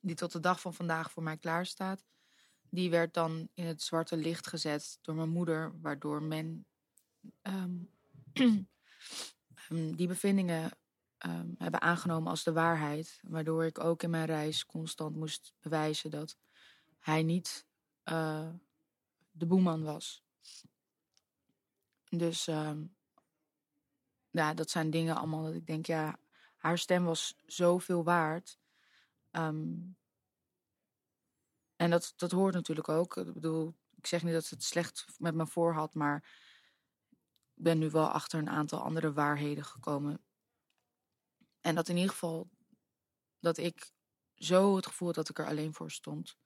die 0.01 0.15
tot 0.15 0.33
de 0.33 0.41
dag 0.41 0.61
van 0.61 0.75
vandaag 0.75 1.11
voor 1.11 1.23
mij 1.23 1.37
klaar 1.37 1.67
staat, 1.67 2.05
die 2.71 2.91
werd 2.91 3.15
dan 3.15 3.49
in 3.55 3.67
het 3.67 3.83
zwarte 3.83 4.17
licht 4.17 4.47
gezet 4.47 4.99
door 5.03 5.15
mijn 5.15 5.29
moeder, 5.29 5.81
waardoor 5.81 6.23
men 6.23 6.67
ehm, 7.43 7.77
ehm, 9.69 9.95
die 9.95 10.07
bevindingen 10.07 10.71
ehm, 11.19 11.49
hebben 11.59 11.81
aangenomen 11.81 12.31
als 12.31 12.45
de 12.45 12.53
waarheid. 12.53 13.21
Waardoor 13.23 13.65
ik 13.65 13.79
ook 13.79 14.03
in 14.03 14.11
mijn 14.11 14.27
reis 14.27 14.67
constant 14.67 15.17
moest 15.17 15.55
bewijzen 15.61 16.11
dat 16.11 16.37
hij 16.99 17.23
niet 17.23 17.67
eh, 18.03 18.49
de 19.31 19.47
boeman 19.47 19.83
was. 19.83 20.25
Dus 22.09 22.49
ja, 24.31 24.55
dat 24.55 24.71
zijn 24.71 24.91
dingen 24.91 25.17
allemaal 25.17 25.43
dat 25.45 25.55
ik 25.55 25.67
denk, 25.67 25.87
ja, 25.87 26.19
haar 26.57 26.79
stem 26.79 27.05
was 27.05 27.37
zoveel 27.47 28.05
waard. 28.05 28.59
En 31.77 31.91
dat, 31.91 32.13
dat 32.17 32.31
hoort 32.31 32.55
natuurlijk 32.55 32.89
ook. 32.89 33.17
Ik 33.17 33.33
bedoel, 33.33 33.75
ik 33.97 34.07
zeg 34.07 34.23
niet 34.23 34.33
dat 34.33 34.45
ze 34.45 34.55
het 34.55 34.65
slecht 34.65 35.07
met 35.19 35.35
me 35.35 35.47
voor 35.47 35.73
had, 35.73 35.95
maar 35.95 36.17
ik 37.55 37.63
ben 37.63 37.79
nu 37.79 37.91
wel 37.91 38.09
achter 38.09 38.39
een 38.39 38.51
aantal 38.51 38.83
andere 38.83 39.13
waarheden 39.13 39.65
gekomen. 39.65 40.25
En 41.61 41.75
dat 41.75 41.89
in 41.89 41.97
ieder 41.97 42.11
geval 42.11 42.51
dat 43.41 43.57
ik 43.57 43.93
zo 44.35 44.77
het 44.77 44.87
gevoel 44.87 45.07
had 45.07 45.17
dat 45.17 45.29
ik 45.29 45.39
er 45.39 45.47
alleen 45.47 45.75
voor 45.75 45.91
stond. 45.91 46.39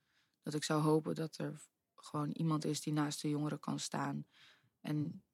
Dat 0.42 0.54
ik 0.54 0.64
zou 0.64 0.82
hopen 0.82 1.14
dat 1.14 1.38
er 1.38 1.68
gewoon 1.94 2.30
iemand 2.30 2.64
is 2.64 2.80
die 2.80 2.92
naast 2.92 3.22
de 3.22 3.28
jongeren 3.28 3.60
kan 3.60 3.78
staan. 3.78 4.26
En 4.80 5.24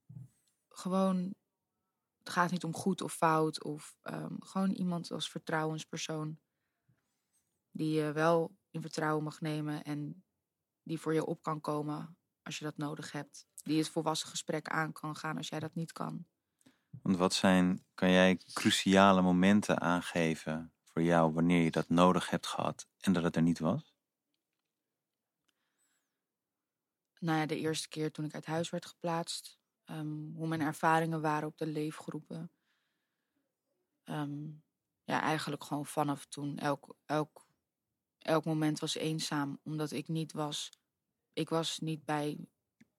gewoon 0.69 1.35
het 2.27 2.35
gaat 2.35 2.51
niet 2.51 2.65
om 2.65 2.75
goed 2.75 3.01
of 3.03 3.15
fout. 3.15 3.65
Of 3.65 3.99
ehm, 4.03 4.35
gewoon 4.39 4.71
iemand 4.71 5.11
als 5.11 5.31
vertrouwenspersoon. 5.31 6.39
Die 7.71 7.91
je 7.91 8.13
wel 8.13 8.57
in 8.77 8.83
vertrouwen 8.83 9.25
mag 9.25 9.41
nemen. 9.41 9.83
En 9.85 10.25
die 10.83 10.99
voor 11.01 11.15
je 11.15 11.27
op 11.27 11.43
kan 11.43 11.61
komen 11.61 12.19
als 12.43 12.59
je 12.59 12.65
dat 12.65 12.77
nodig 12.77 13.13
hebt. 13.13 13.47
Die 13.63 13.79
het 13.79 13.89
volwassen 13.89 14.29
gesprek 14.29 14.69
aan 14.69 14.93
kan 14.93 15.17
gaan 15.17 15.37
als 15.37 15.49
jij 15.49 15.61
dat 15.61 15.75
niet 15.75 15.93
kan. 15.93 16.27
Want 17.03 17.17
wat 17.17 17.35
zijn, 17.35 17.87
kan 17.95 18.11
jij 18.11 18.37
cruciale 18.53 19.23
momenten 19.23 19.81
aangeven 19.81 20.73
voor 20.85 21.03
jou 21.03 21.33
wanneer 21.33 21.63
je 21.63 21.71
dat 21.71 21.89
nodig 21.89 22.31
hebt 22.31 22.47
gehad 22.47 22.89
en 23.01 23.13
dat 23.13 23.23
het 23.23 23.37
er 23.37 23.43
niet 23.43 23.59
was? 23.59 23.95
Nou 27.19 27.39
ja, 27.39 27.47
de 27.47 27.59
eerste 27.59 27.89
keer 27.89 28.13
toen 28.13 28.25
ik 28.25 28.35
uit 28.35 28.47
huis 28.47 28.71
werd 28.71 28.87
geplaatst. 28.87 29.59
ehm, 29.85 30.33
hoe 30.35 30.47
mijn 30.49 30.61
ervaringen 30.61 31.21
waren 31.21 31.49
op 31.49 31.59
de 31.59 31.67
leefgroepen. 31.67 32.51
Ehm, 34.05 34.47
ja, 35.05 35.21
eigenlijk 35.21 35.65
gewoon 35.65 35.87
vanaf 35.87 36.27
toen. 36.27 36.59
Elk, 36.59 36.97
elk, 37.05 37.46
elk 38.27 38.45
moment 38.45 38.79
was 38.79 38.95
eenzaam, 38.95 39.61
omdat 39.63 39.91
ik 39.91 40.09
niet 40.09 40.33
was. 40.33 40.71
Ik 41.33 41.49
was 41.49 41.79
niet 41.79 42.05
bij 42.05 42.39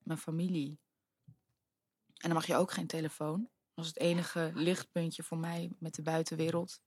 mijn 0.02 0.18
familie. 0.18 0.78
En 2.18 2.28
dan 2.28 2.32
mag 2.32 2.46
je 2.46 2.56
ook 2.56 2.72
geen 2.72 2.86
telefoon. 2.86 3.40
Dat 3.40 3.74
was 3.74 3.86
het 3.86 3.98
enige 3.98 4.50
lichtpuntje 4.54 5.22
voor 5.22 5.38
mij 5.38 5.70
met 5.78 5.94
de 5.94 6.02
buitenwereld. 6.02 6.80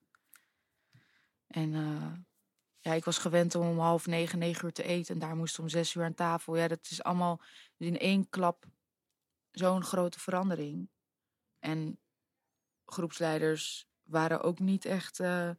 En 1.47 1.73
eh, 1.73 2.13
ja, 2.79 2.93
ik 2.93 3.05
was 3.05 3.17
gewend 3.17 3.55
om 3.55 3.67
om 3.67 3.79
half 3.79 4.05
negen, 4.05 4.39
negen 4.39 4.65
uur 4.65 4.73
te 4.73 4.83
eten. 4.83 5.13
En 5.13 5.19
daar 5.19 5.35
moest 5.35 5.59
om 5.59 5.69
zes 5.69 5.95
uur 5.95 6.03
aan 6.03 6.13
tafel. 6.13 6.55
Ja, 6.55 6.67
dat 6.67 6.87
is 6.89 7.03
allemaal 7.03 7.41
in 7.77 7.97
één 7.97 8.29
klap 8.29 8.65
zo'n 9.51 9.83
grote 9.83 10.19
verandering. 10.19 10.89
En 11.59 11.99
groepsleiders 12.85 13.87
waren 14.03 14.41
ook 14.41 14.59
niet 14.59 14.85
echt 14.85 15.19
eh, 15.19 15.49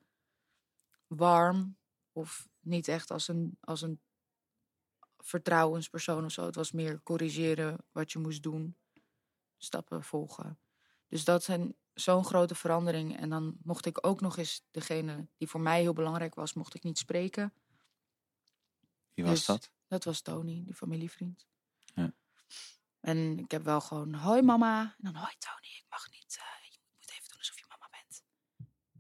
warm. 1.07 1.77
Of 2.13 2.49
niet 2.63 2.89
echt 2.89 3.11
als 3.11 3.29
een, 3.29 3.57
als 3.61 3.83
een 3.83 4.01
vertrouwenspersoon 5.19 6.25
of 6.25 6.33
zo. 6.33 6.47
Het 6.47 6.55
was 6.55 6.73
meer 6.73 7.03
corrigeren 7.03 7.79
wat 7.93 8.13
je 8.13 8.19
moest 8.19 8.43
doen. 8.43 8.77
Stappen 9.57 10.05
volgen. 10.05 10.59
Dus 11.09 11.25
dat 11.25 11.45
zijn 11.45 11.77
zo'n 11.95 12.25
grote 12.25 12.55
verandering. 12.55 13.17
En 13.17 13.29
dan 13.31 13.57
mocht 13.63 13.87
ik 13.87 14.07
ook 14.07 14.21
nog 14.21 14.37
eens 14.37 14.65
degene 14.71 15.29
die 15.37 15.49
voor 15.49 15.61
mij 15.61 15.81
heel 15.81 15.93
belangrijk 15.93 16.35
was, 16.35 16.53
mocht 16.53 16.75
ik 16.75 16.83
niet 16.83 16.99
spreken. 16.99 17.53
Wie 19.15 19.25
was 19.25 19.35
Dus- 19.35 19.47
dat? 19.47 19.71
Dat 19.87 20.05
was 20.05 20.21
Tony, 20.21 20.63
die 20.65 20.75
familievriend. 20.75 21.47
Ja. 21.95 22.15
En 23.01 23.39
ik 23.39 23.51
heb 23.51 23.63
wel 23.63 23.81
gewoon, 23.81 24.15
hoi 24.15 24.43
mama. 24.43 24.83
En 24.83 25.13
dan, 25.13 25.15
hoi 25.15 25.35
Tony, 25.39 25.75
ik 25.79 25.85
mag 25.91 26.11
niet, 26.11 26.37
eh, 26.39 26.71
je 26.71 26.79
moet 26.99 27.11
even 27.11 27.29
doen 27.29 27.39
alsof 27.39 27.59
je 27.59 27.65
mama 27.69 27.89
bent. 27.91 28.25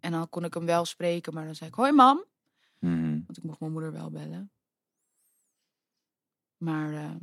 En 0.01 0.13
dan 0.13 0.29
kon 0.29 0.45
ik 0.45 0.55
hem 0.55 0.67
wel 0.67 0.85
spreken, 0.85 1.35
maar 1.35 1.45
dan 1.45 1.55
zei 1.55 1.71
ik, 1.71 1.77
hoi 1.77 1.93
mam. 1.93 2.25
Mhm. 2.85 3.11
Want 3.27 3.37
ik 3.39 3.43
mocht 3.43 3.61
mijn 3.61 3.73
moeder 3.73 3.93
wel 3.93 4.11
bellen. 4.11 4.53
Maar 6.57 6.93
eh, 6.93 7.17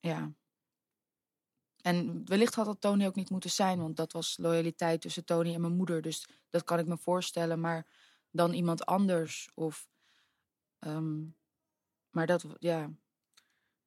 ja. 0.00 0.32
En 1.82 2.26
wellicht 2.28 2.54
had 2.54 2.66
dat 2.66 2.80
Tony 2.80 3.06
ook 3.06 3.14
niet 3.14 3.30
moeten 3.30 3.50
zijn, 3.50 3.78
want 3.78 3.96
dat 3.96 4.12
was 4.12 4.36
loyaliteit 4.38 5.00
tussen 5.00 5.24
Tony 5.24 5.54
en 5.54 5.60
mijn 5.60 5.76
moeder. 5.76 6.02
Dus 6.02 6.28
dat 6.50 6.64
kan 6.64 6.78
ik 6.78 6.86
me 6.86 6.98
voorstellen. 6.98 7.60
Maar 7.60 7.86
dan 8.30 8.52
iemand 8.52 8.86
anders 8.86 9.50
of. 9.54 9.88
ehm, 10.78 11.24
maar 12.10 12.26
dat, 12.26 12.46
ja. 12.58 12.90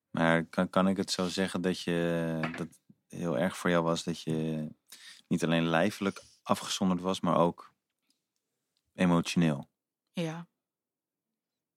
Maar 0.09 0.45
kan, 0.45 0.69
kan 0.69 0.87
ik 0.87 0.97
het 0.97 1.11
zo 1.11 1.27
zeggen 1.27 1.61
dat 1.61 1.81
je 1.81 2.39
dat 2.57 2.67
heel 3.07 3.37
erg 3.37 3.57
voor 3.57 3.69
jou 3.69 3.83
was 3.83 4.03
dat 4.03 4.21
je 4.21 4.67
niet 5.27 5.43
alleen 5.43 5.65
lijfelijk 5.67 6.23
afgezonderd 6.43 7.01
was, 7.01 7.19
maar 7.19 7.37
ook 7.37 7.73
emotioneel? 8.99 9.69
Ja. 10.11 10.47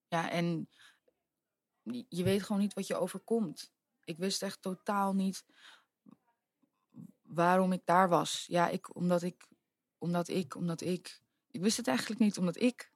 Ja, 0.07 0.29
en 0.29 0.69
je- 1.83 2.23
weet 2.23 2.43
gewoon 2.43 2.61
niet 2.61 2.73
wat 2.73 2.87
je 2.87 2.95
overkomt. 2.95 3.73
Ik 4.03 4.17
wist 4.17 4.43
echt 4.43 4.61
totaal 4.61 5.13
niet 5.13 5.45
waarom 7.21 7.71
ik 7.71 7.81
daar 7.85 8.09
was. 8.09 8.45
Ja, 8.47 8.67
ik, 8.69 8.95
omdat 8.95 9.21
ik, 9.21 9.47
omdat 9.97 10.27
ik, 10.27 10.55
omdat 10.55 10.81
ik. 10.81 11.21
Ik 11.51 11.61
wist 11.61 11.77
het 11.77 11.87
eigenlijk 11.87 12.19
niet, 12.19 12.37
omdat 12.37 12.61
ik. 12.61 12.91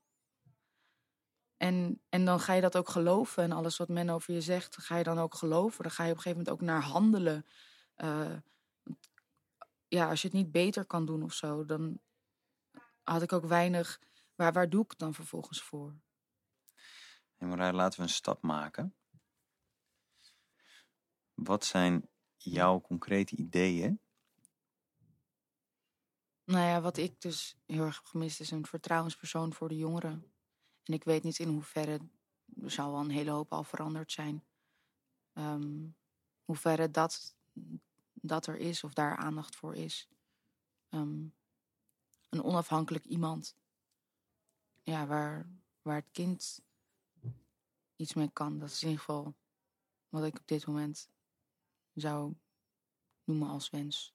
En, 1.57 2.01
en 2.09 2.25
dan 2.25 2.39
ga 2.39 2.53
je 2.53 2.61
dat 2.61 2.77
ook 2.77 2.89
geloven. 2.89 3.43
En 3.43 3.51
alles 3.51 3.77
wat 3.77 3.87
men 3.87 4.09
over 4.09 4.33
je 4.33 4.41
zegt, 4.41 4.77
ga 4.77 4.97
je 4.97 5.03
dan 5.03 5.19
ook 5.19 5.35
geloven. 5.35 5.83
Dan 5.83 5.91
ga 5.91 6.03
je 6.03 6.11
op 6.11 6.15
een 6.17 6.21
gegeven 6.21 6.43
moment 6.45 6.61
ook 6.61 6.67
naar 6.67 6.81
handelen. 6.81 7.45
Uh, 7.97 8.35
ja, 9.87 10.09
als 10.09 10.21
je 10.21 10.27
het 10.27 10.37
niet 10.37 10.51
beter 10.51 10.85
kan 10.85 11.05
doen 11.05 11.23
of 11.23 11.33
zo, 11.33 11.65
dan 11.65 11.99
had 13.03 13.21
ik 13.21 13.33
ook 13.33 13.45
weinig. 13.45 13.99
Waar, 14.37 14.53
waar 14.53 14.69
doe 14.69 14.83
ik 14.83 14.89
het 14.89 14.99
dan 14.99 15.13
vervolgens 15.13 15.61
voor? 15.61 15.95
Hey 17.35 17.47
Marij, 17.47 17.73
laten 17.73 17.99
we 17.99 18.05
een 18.05 18.13
stap 18.13 18.41
maken. 18.41 18.95
Wat 21.33 21.65
zijn 21.65 22.09
jouw 22.35 22.81
concrete 22.81 23.35
ideeën? 23.35 24.01
Nou 26.43 26.65
ja, 26.65 26.81
wat 26.81 26.97
ik 26.97 27.21
dus 27.21 27.57
heel 27.65 27.83
erg 27.83 27.95
heb 27.95 28.05
gemist 28.05 28.39
is 28.39 28.51
een 28.51 28.65
vertrouwenspersoon 28.65 29.53
voor 29.53 29.67
de 29.67 29.77
jongeren. 29.77 30.31
En 30.83 30.93
ik 30.93 31.03
weet 31.03 31.23
niet 31.23 31.39
in 31.39 31.49
hoeverre, 31.49 31.99
er 32.61 32.71
zal 32.71 32.91
wel 32.91 32.99
een 32.99 33.09
hele 33.09 33.31
hoop 33.31 33.51
al 33.51 33.63
veranderd 33.63 34.11
zijn. 34.11 34.45
Um, 35.33 35.95
hoeverre 36.43 36.91
dat, 36.91 37.35
dat 38.13 38.47
er 38.47 38.57
is 38.57 38.83
of 38.83 38.93
daar 38.93 39.15
aandacht 39.15 39.55
voor 39.55 39.75
is. 39.75 40.09
Um, 40.89 41.35
een 42.29 42.43
onafhankelijk 42.43 43.05
iemand. 43.05 43.55
Ja, 44.89 45.07
waar, 45.07 45.47
waar 45.81 45.95
het 45.95 46.11
kind 46.11 46.61
iets 47.95 48.13
mee 48.13 48.29
kan. 48.33 48.59
Dat 48.59 48.69
is 48.69 48.81
in 48.81 48.89
ieder 48.89 49.03
geval 49.03 49.35
wat 50.09 50.23
ik 50.23 50.39
op 50.39 50.47
dit 50.47 50.65
moment 50.67 51.09
zou 51.93 52.33
noemen 53.23 53.49
als 53.49 53.69
wens. 53.69 54.13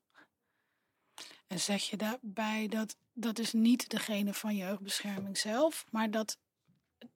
En 1.46 1.60
zeg 1.60 1.90
je 1.90 1.96
daarbij 1.96 2.68
dat 2.68 2.96
dat 3.12 3.38
is 3.38 3.52
niet 3.52 3.88
degene 3.88 4.34
van 4.34 4.56
jeugdbescherming 4.56 5.38
zelf, 5.38 5.84
maar 5.90 6.10
dat, 6.10 6.38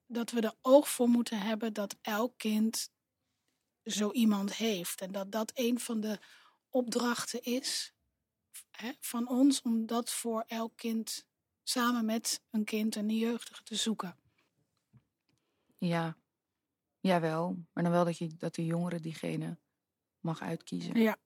dat 0.05 0.31
we 0.31 0.41
er 0.41 0.55
oog 0.61 0.89
voor 0.89 1.07
moeten 1.07 1.39
hebben 1.39 1.73
dat 1.73 1.97
elk 2.01 2.37
kind 2.37 2.91
zo 3.83 4.11
iemand 4.11 4.55
heeft. 4.55 5.01
En 5.01 5.11
dat 5.11 5.31
dat 5.31 5.51
een 5.55 5.79
van 5.79 5.99
de 5.99 6.19
opdrachten 6.69 7.43
is 7.43 7.93
hè, 8.71 8.91
van 8.99 9.29
ons 9.29 9.61
om 9.61 9.85
dat 9.85 10.11
voor 10.11 10.43
elk 10.47 10.75
kind 10.75 11.25
samen 11.69 12.05
met 12.05 12.43
een 12.49 12.63
kind 12.63 12.95
en 12.95 13.09
een 13.09 13.17
jeugdige 13.17 13.63
te 13.63 13.75
zoeken. 13.75 14.17
Ja, 15.77 16.17
jawel. 16.99 17.65
Maar 17.73 17.83
dan 17.83 17.91
wel 17.91 18.05
dat, 18.05 18.17
je, 18.17 18.27
dat 18.37 18.55
de 18.55 18.65
jongere 18.65 18.99
diegene 18.99 19.59
mag 20.19 20.41
uitkiezen. 20.41 20.99
Ja. 20.99 21.17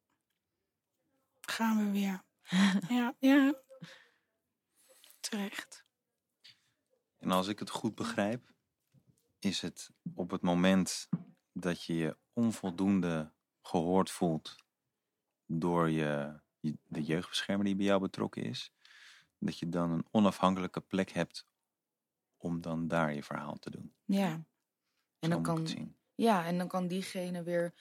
Gaan 1.41 1.85
we 1.85 1.91
weer. 1.91 2.23
ja, 2.97 3.15
ja. 3.19 3.61
Terecht. 5.19 5.85
En 7.17 7.31
als 7.31 7.47
ik 7.47 7.59
het 7.59 7.69
goed 7.69 7.95
begrijp, 7.95 8.53
is 9.39 9.61
het 9.61 9.91
op 10.13 10.31
het 10.31 10.41
moment 10.41 11.09
dat 11.51 11.83
je 11.83 11.93
je 11.93 12.17
onvoldoende 12.33 13.33
gehoord 13.61 14.11
voelt 14.11 14.55
door 15.45 15.89
je, 15.89 16.39
de 16.87 17.03
jeugdbeschermer 17.03 17.65
die 17.65 17.75
bij 17.75 17.85
jou 17.85 18.01
betrokken 18.01 18.43
is, 18.43 18.71
dat 19.45 19.59
je 19.59 19.69
dan 19.69 19.91
een 19.91 20.05
onafhankelijke 20.11 20.81
plek 20.81 21.11
hebt 21.11 21.45
om 22.37 22.61
dan 22.61 22.87
daar 22.87 23.13
je 23.13 23.23
verhaal 23.23 23.59
te 23.59 23.69
doen. 23.69 23.93
Ja. 24.05 24.45
En 25.19 25.29
dan 25.29 25.41
kan, 25.41 25.67
ja, 26.15 26.45
en 26.45 26.57
dan 26.57 26.67
kan 26.67 26.87
diegene 26.87 27.43
weer 27.43 27.73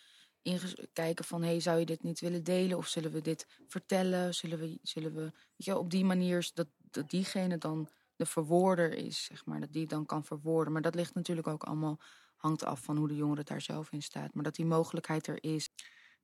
kijken 0.92 1.24
van, 1.24 1.42
hey, 1.42 1.60
zou 1.60 1.78
je 1.78 1.86
dit 1.86 2.02
niet 2.02 2.20
willen 2.20 2.44
delen? 2.44 2.76
Of 2.76 2.86
zullen 2.86 3.10
we 3.10 3.20
dit 3.20 3.46
vertellen? 3.66 4.34
Zullen 4.34 4.58
we, 4.58 4.78
zullen 4.82 5.14
we 5.14 5.20
weet 5.22 5.64
je, 5.64 5.78
op 5.78 5.90
die 5.90 6.04
manier 6.04 6.50
dat, 6.54 6.68
dat 6.78 7.10
diegene 7.10 7.58
dan 7.58 7.88
de 8.16 8.26
verwoorder 8.26 8.94
is, 8.94 9.24
zeg 9.24 9.44
maar. 9.44 9.60
Dat 9.60 9.72
die 9.72 9.86
dan 9.86 10.06
kan 10.06 10.24
verwoorden. 10.24 10.72
Maar 10.72 10.82
dat 10.82 10.94
ligt 10.94 11.14
natuurlijk 11.14 11.46
ook 11.46 11.64
allemaal, 11.64 12.00
hangt 12.36 12.64
af 12.64 12.80
van 12.82 12.96
hoe 12.96 13.08
de 13.08 13.16
jongere 13.16 13.42
daar 13.42 13.60
zelf 13.60 13.92
in 13.92 14.02
staat. 14.02 14.34
Maar 14.34 14.44
dat 14.44 14.54
die 14.54 14.66
mogelijkheid 14.66 15.26
er 15.26 15.42
is. 15.44 15.70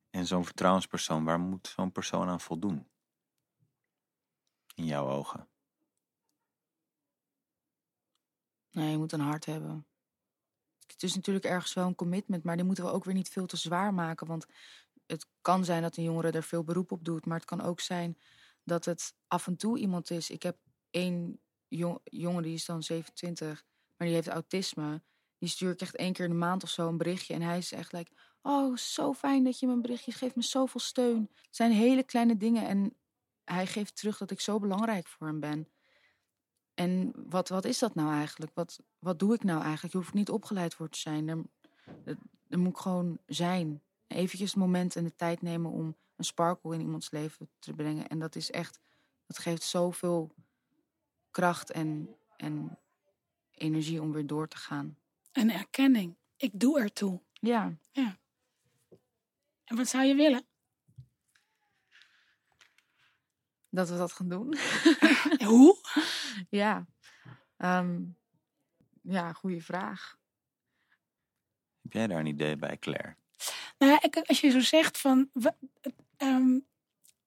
En 0.09 0.25
zo'n 0.25 0.45
vertrouwenspersoon, 0.45 1.23
waar 1.23 1.39
moet 1.39 1.67
zo'n 1.67 1.91
persoon 1.91 2.27
aan 2.27 2.41
voldoen? 2.41 2.87
In 4.77 4.85
jouw 4.85 5.09
ogen? 5.09 5.49
Nee, 8.71 8.91
je 8.91 8.97
moet 8.97 9.11
een 9.11 9.19
hart 9.19 9.45
hebben. 9.45 9.87
Het 10.87 11.03
is 11.03 11.15
natuurlijk 11.15 11.45
ergens 11.45 11.73
wel 11.73 11.87
een 11.87 11.95
commitment, 11.95 12.43
maar 12.43 12.55
die 12.55 12.65
moeten 12.65 12.83
we 12.83 12.91
ook 12.91 13.03
weer 13.03 13.13
niet 13.13 13.29
veel 13.29 13.45
te 13.45 13.57
zwaar 13.57 13.93
maken. 13.93 14.27
Want 14.27 14.45
het 15.05 15.27
kan 15.41 15.65
zijn 15.65 15.81
dat 15.81 15.97
een 15.97 16.03
jongere 16.03 16.31
er 16.31 16.43
veel 16.43 16.63
beroep 16.63 16.91
op 16.91 17.05
doet, 17.05 17.25
maar 17.25 17.37
het 17.37 17.45
kan 17.45 17.61
ook 17.61 17.79
zijn 17.79 18.17
dat 18.63 18.85
het 18.85 19.15
af 19.27 19.47
en 19.47 19.57
toe 19.57 19.77
iemand 19.77 20.09
is. 20.09 20.29
Ik 20.29 20.43
heb 20.43 20.57
één 20.89 21.39
jong, 21.67 21.99
jongen, 22.03 22.43
die 22.43 22.53
is 22.53 22.65
dan 22.65 22.83
27, 22.83 23.65
maar 23.95 24.07
die 24.07 24.15
heeft 24.15 24.27
autisme. 24.27 25.01
Die 25.37 25.49
stuur 25.49 25.71
ik 25.71 25.81
echt 25.81 25.95
één 25.95 26.13
keer 26.13 26.25
in 26.25 26.31
de 26.31 26.37
maand 26.37 26.63
of 26.63 26.69
zo 26.69 26.87
een 26.87 26.97
berichtje. 26.97 27.33
En 27.33 27.41
hij 27.41 27.57
is 27.57 27.71
echt 27.71 27.91
like, 27.91 28.11
oh, 28.41 28.75
zo 28.75 29.13
fijn 29.13 29.43
dat 29.43 29.59
je 29.59 29.67
me 29.67 29.73
een 29.73 29.81
berichtje 29.81 30.11
geeft, 30.11 30.35
me 30.35 30.41
zoveel 30.41 30.79
steun. 30.79 31.29
Het 31.33 31.55
zijn 31.55 31.71
hele 31.71 32.03
kleine 32.03 32.37
dingen 32.37 32.67
en 32.67 32.97
hij 33.53 33.67
geeft 33.67 33.95
terug 33.95 34.17
dat 34.17 34.31
ik 34.31 34.39
zo 34.39 34.59
belangrijk 34.59 35.07
voor 35.07 35.27
hem 35.27 35.39
ben. 35.39 35.67
En 36.73 37.13
wat, 37.15 37.49
wat 37.49 37.65
is 37.65 37.79
dat 37.79 37.95
nou 37.95 38.11
eigenlijk? 38.11 38.51
Wat, 38.53 38.79
wat 38.99 39.19
doe 39.19 39.33
ik 39.33 39.43
nou 39.43 39.61
eigenlijk? 39.61 39.93
Je 39.93 39.99
hoeft 39.99 40.13
niet 40.13 40.29
opgeleid 40.29 40.73
voor 40.73 40.89
te 40.89 40.99
zijn. 40.99 41.27
Er, 41.27 41.45
er, 42.49 42.59
moet 42.59 42.79
gewoon 42.79 43.19
zijn. 43.25 43.81
Eventjes 44.07 44.49
het 44.49 44.59
moment 44.59 44.95
en 44.95 45.03
de 45.03 45.15
tijd 45.15 45.41
nemen 45.41 45.71
om 45.71 45.95
een 46.15 46.25
sparkle 46.25 46.73
in 46.73 46.81
iemands 46.81 47.11
leven 47.11 47.49
te 47.59 47.73
brengen. 47.73 48.07
En 48.07 48.19
dat 48.19 48.35
is 48.35 48.51
echt, 48.51 48.79
dat 49.25 49.37
geeft 49.37 49.63
zoveel 49.63 50.31
kracht 51.31 51.71
en, 51.71 52.15
en 52.37 52.79
energie 53.51 54.01
om 54.01 54.11
weer 54.11 54.27
door 54.27 54.47
te 54.47 54.57
gaan. 54.57 54.97
En 55.31 55.49
erkenning. 55.49 56.15
Ik 56.37 56.59
doe 56.59 56.79
ertoe. 56.79 57.21
Ja. 57.33 57.77
ja. 57.91 58.17
En 59.63 59.75
wat 59.75 59.87
zou 59.87 60.05
je 60.05 60.15
willen? 60.15 60.45
Dat 63.77 63.89
we 63.89 63.97
dat 63.97 64.11
gaan 64.11 64.29
doen. 64.29 64.57
Hoe? 65.51 65.77
Ja. 66.49 66.85
Um, 67.57 68.17
ja, 69.01 69.33
goede 69.33 69.61
vraag. 69.61 70.17
Heb 71.81 71.93
jij 71.93 72.07
daar 72.07 72.19
een 72.19 72.25
idee 72.25 72.55
bij, 72.55 72.77
Claire? 72.77 73.15
Nou, 73.77 73.99
als 74.25 74.41
je 74.41 74.49
zo 74.49 74.59
zegt 74.59 74.97
van. 74.97 75.29
Um, 76.17 76.65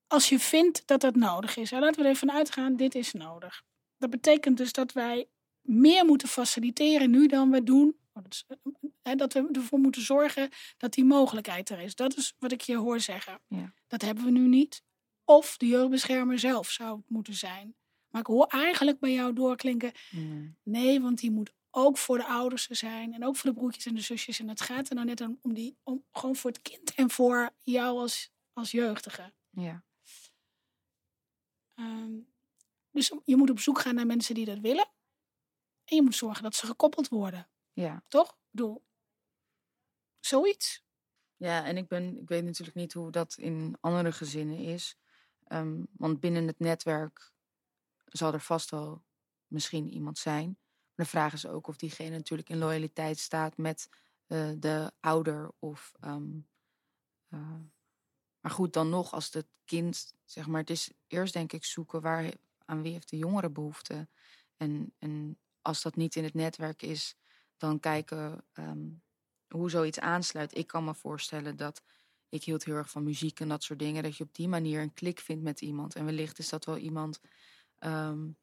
als 0.07 0.29
je 0.29 0.39
vindt 0.39 0.83
dat 0.87 1.01
dat 1.01 1.15
nodig 1.15 1.57
is, 1.57 1.71
laten 1.71 2.03
we 2.03 2.09
er 2.09 2.15
even 2.15 2.33
uitgaan, 2.33 2.77
dit 2.77 2.95
is 2.95 3.13
nodig. 3.13 3.63
Dat 3.99 4.11
betekent 4.11 4.57
dus 4.57 4.73
dat 4.73 4.93
wij 4.93 5.29
meer 5.61 6.05
moeten 6.05 6.29
faciliteren 6.29 7.11
nu 7.11 7.27
dan 7.27 7.51
we 7.51 7.63
doen. 7.63 7.97
Oh, 8.13 9.17
dat 9.17 9.33
we 9.33 9.49
ervoor 9.53 9.79
moeten 9.79 10.03
zorgen 10.03 10.51
dat 10.77 10.93
die 10.93 11.05
mogelijkheid 11.05 11.71
er 11.71 11.81
is. 11.81 11.95
Dat 11.95 12.17
is 12.17 12.35
wat 12.39 12.53
ik 12.53 12.61
je 12.61 12.77
hoor 12.77 13.01
zeggen. 13.01 13.41
Ja. 13.49 13.73
Dat 13.87 14.03
hebben 14.03 14.25
we 14.25 14.31
nu 14.31 14.49
niet. 14.49 14.83
Of 15.31 15.57
de 15.57 15.67
jeugdbeschermer 15.67 16.39
zelf 16.39 16.71
zou 16.71 16.97
het 16.97 17.09
moeten 17.09 17.35
zijn. 17.35 17.75
Maar 18.09 18.21
ik 18.21 18.27
hoor 18.27 18.47
eigenlijk 18.47 19.01
bij 19.01 19.13
jou 19.13 19.33
doorklinken. 19.33 19.93
Nee, 20.63 21.01
want 21.01 21.19
die 21.19 21.31
moet 21.31 21.53
ook 21.71 21.99
voor 21.99 22.19
de 22.19 22.25
ouders 22.25 22.67
zijn. 22.67 23.15
En 23.15 23.25
ook 23.25 23.37
voor 23.37 23.51
de 23.51 23.57
broertjes 23.57 23.87
en 23.87 23.95
de 23.95 24.01
zusjes. 24.01 24.39
En 24.39 24.49
het 24.49 24.61
gaat 24.61 24.89
er 24.89 24.95
nou 24.95 25.07
net 25.07 25.21
om, 25.21 25.55
die, 25.55 25.79
om 25.83 26.05
gewoon 26.13 26.37
voor 26.37 26.51
het 26.51 26.63
kind 26.63 26.95
en 26.95 27.11
voor 27.11 27.51
jou 27.63 27.99
als, 27.99 28.33
als 28.53 28.71
jeugdige. 28.71 29.33
Ja. 29.51 29.85
Um, 31.75 32.33
dus 32.91 33.13
je 33.25 33.37
moet 33.37 33.51
op 33.51 33.61
zoek 33.61 33.81
gaan 33.81 33.95
naar 33.95 34.07
mensen 34.07 34.35
die 34.35 34.45
dat 34.45 34.59
willen. 34.59 34.91
En 35.85 35.97
je 35.97 36.03
moet 36.03 36.15
zorgen 36.15 36.43
dat 36.43 36.55
ze 36.55 36.67
gekoppeld 36.67 37.09
worden. 37.09 37.49
Ja. 37.73 38.05
Toch? 38.09 38.29
Ik 38.31 38.37
bedoel, 38.51 38.85
zoiets. 40.21 40.85
Ja, 41.37 41.65
en 41.65 41.77
ik, 41.77 41.89
ben, 41.89 42.21
ik 42.21 42.29
weet 42.29 42.45
natuurlijk 42.45 42.77
niet 42.77 42.93
hoe 42.93 43.11
dat 43.11 43.35
in 43.37 43.77
andere 43.81 44.13
gezinnen 44.13 44.59
is. 44.59 44.99
Um, 45.53 45.87
want 45.93 46.21
binnen 46.21 46.47
het 46.47 46.59
netwerk 46.59 47.33
zal 48.05 48.33
er 48.33 48.41
vast 48.41 48.71
wel 48.71 49.05
misschien 49.47 49.93
iemand 49.93 50.19
zijn. 50.19 50.59
Maar 50.95 51.07
de 51.07 51.13
vraag 51.13 51.33
is 51.33 51.47
ook 51.47 51.67
of 51.67 51.77
diegene 51.77 52.17
natuurlijk 52.17 52.49
in 52.49 52.59
loyaliteit 52.59 53.19
staat 53.19 53.57
met 53.57 53.89
uh, 54.27 54.51
de 54.59 54.93
ouder. 55.01 55.51
Of, 55.59 55.93
um, 56.01 56.49
uh, 57.29 57.61
maar 58.41 58.53
goed, 58.53 58.73
dan 58.73 58.89
nog 58.89 59.13
als 59.13 59.33
het 59.33 59.49
kind, 59.65 60.15
zeg 60.25 60.47
maar, 60.47 60.61
het 60.61 60.71
is 60.71 60.91
eerst 61.07 61.33
denk 61.33 61.53
ik 61.53 61.65
zoeken 61.65 62.01
waar, 62.01 62.35
aan 62.65 62.83
wie 62.83 62.93
heeft 62.93 63.11
de 63.11 63.19
jongere 63.19 63.51
behoefte. 63.51 64.09
En, 64.57 64.95
en 64.99 65.39
als 65.63 65.83
dat 65.83 65.97
niet 65.97 66.17
in 66.17 66.25
het 66.25 66.35
netwerk 66.35 66.83
is, 66.83 67.17
dan 67.57 67.81
kijken 67.81 68.45
um, 68.53 69.03
hoe 69.49 69.71
zoiets 69.71 70.01
aansluit. 70.01 70.57
Ik 70.57 70.67
kan 70.67 70.85
me 70.85 70.95
voorstellen 70.95 71.57
dat 71.57 71.83
ik 72.31 72.45
hield 72.45 72.65
heel 72.65 72.75
erg 72.75 72.91
van 72.91 73.03
muziek 73.03 73.41
en 73.41 73.49
dat 73.49 73.63
soort 73.63 73.79
dingen. 73.79 74.03
Dat 74.03 74.17
je 74.17 74.25
op 74.25 74.35
die 74.35 74.49
manier 74.49 74.81
een 74.81 74.95
klik 74.95 75.21
vindt 75.21 75.43
met 75.43 75.61
iemand. 75.61 75.95
En 75.95 76.05
wellicht 76.05 76.39
is 76.39 76.49
dat 76.49 76.65
wel 76.65 76.77
iemand 76.77 77.21
um, 77.79 78.37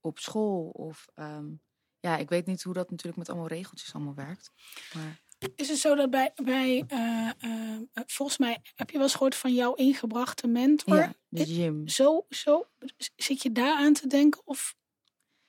op 0.00 0.18
school. 0.18 0.68
Of 0.68 1.08
um, 1.14 1.60
ja, 2.00 2.16
ik 2.16 2.28
weet 2.28 2.46
niet 2.46 2.62
hoe 2.62 2.74
dat 2.74 2.90
natuurlijk 2.90 3.18
met 3.18 3.28
allemaal 3.28 3.48
regeltjes 3.48 3.94
allemaal 3.94 4.14
werkt. 4.14 4.52
Maar... 4.94 5.26
Is 5.56 5.68
het 5.68 5.78
zo 5.78 5.94
dat 5.94 6.10
bij, 6.10 6.32
bij 6.34 6.84
uh, 6.88 7.30
uh, 7.40 7.74
eh, 7.74 8.02
volgens 8.06 8.38
mij 8.38 8.62
heb 8.74 8.90
je 8.90 8.96
wel 8.96 9.06
eens 9.06 9.12
gehoord 9.14 9.34
van 9.34 9.54
jouw 9.54 9.74
ingebrachte 9.74 10.46
mentor. 10.46 10.96
Ja, 10.96 11.14
de 11.28 11.46
gym. 11.46 11.88
Zo, 11.88 12.26
zo, 12.30 12.68
zit 13.16 13.42
je 13.42 13.52
daar 13.52 13.76
aan 13.76 13.92
te 13.92 14.06
denken? 14.06 14.40
Of 14.44 14.76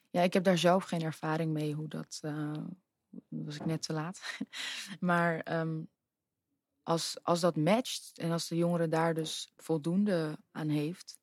Ja, 0.09 0.21
ik 0.21 0.33
heb 0.33 0.43
daar 0.43 0.57
zelf 0.57 0.83
geen 0.83 1.01
ervaring 1.01 1.53
mee 1.53 1.73
hoe 1.73 1.87
dat. 1.87 2.19
eh, 2.21 2.51
was 3.27 3.55
ik 3.55 3.65
net 3.65 3.81
te 3.81 3.93
laat. 3.93 4.21
maar 4.99 5.39
ehm, 5.39 5.81
als, 6.89 7.17
als 7.23 7.39
dat 7.39 7.55
matcht 7.55 8.11
en 8.17 8.31
als 8.31 8.47
de 8.47 8.55
jongere 8.55 8.87
daar 8.87 9.13
dus 9.13 9.51
voldoende 9.57 10.37
aan 10.51 10.69
heeft. 10.69 11.17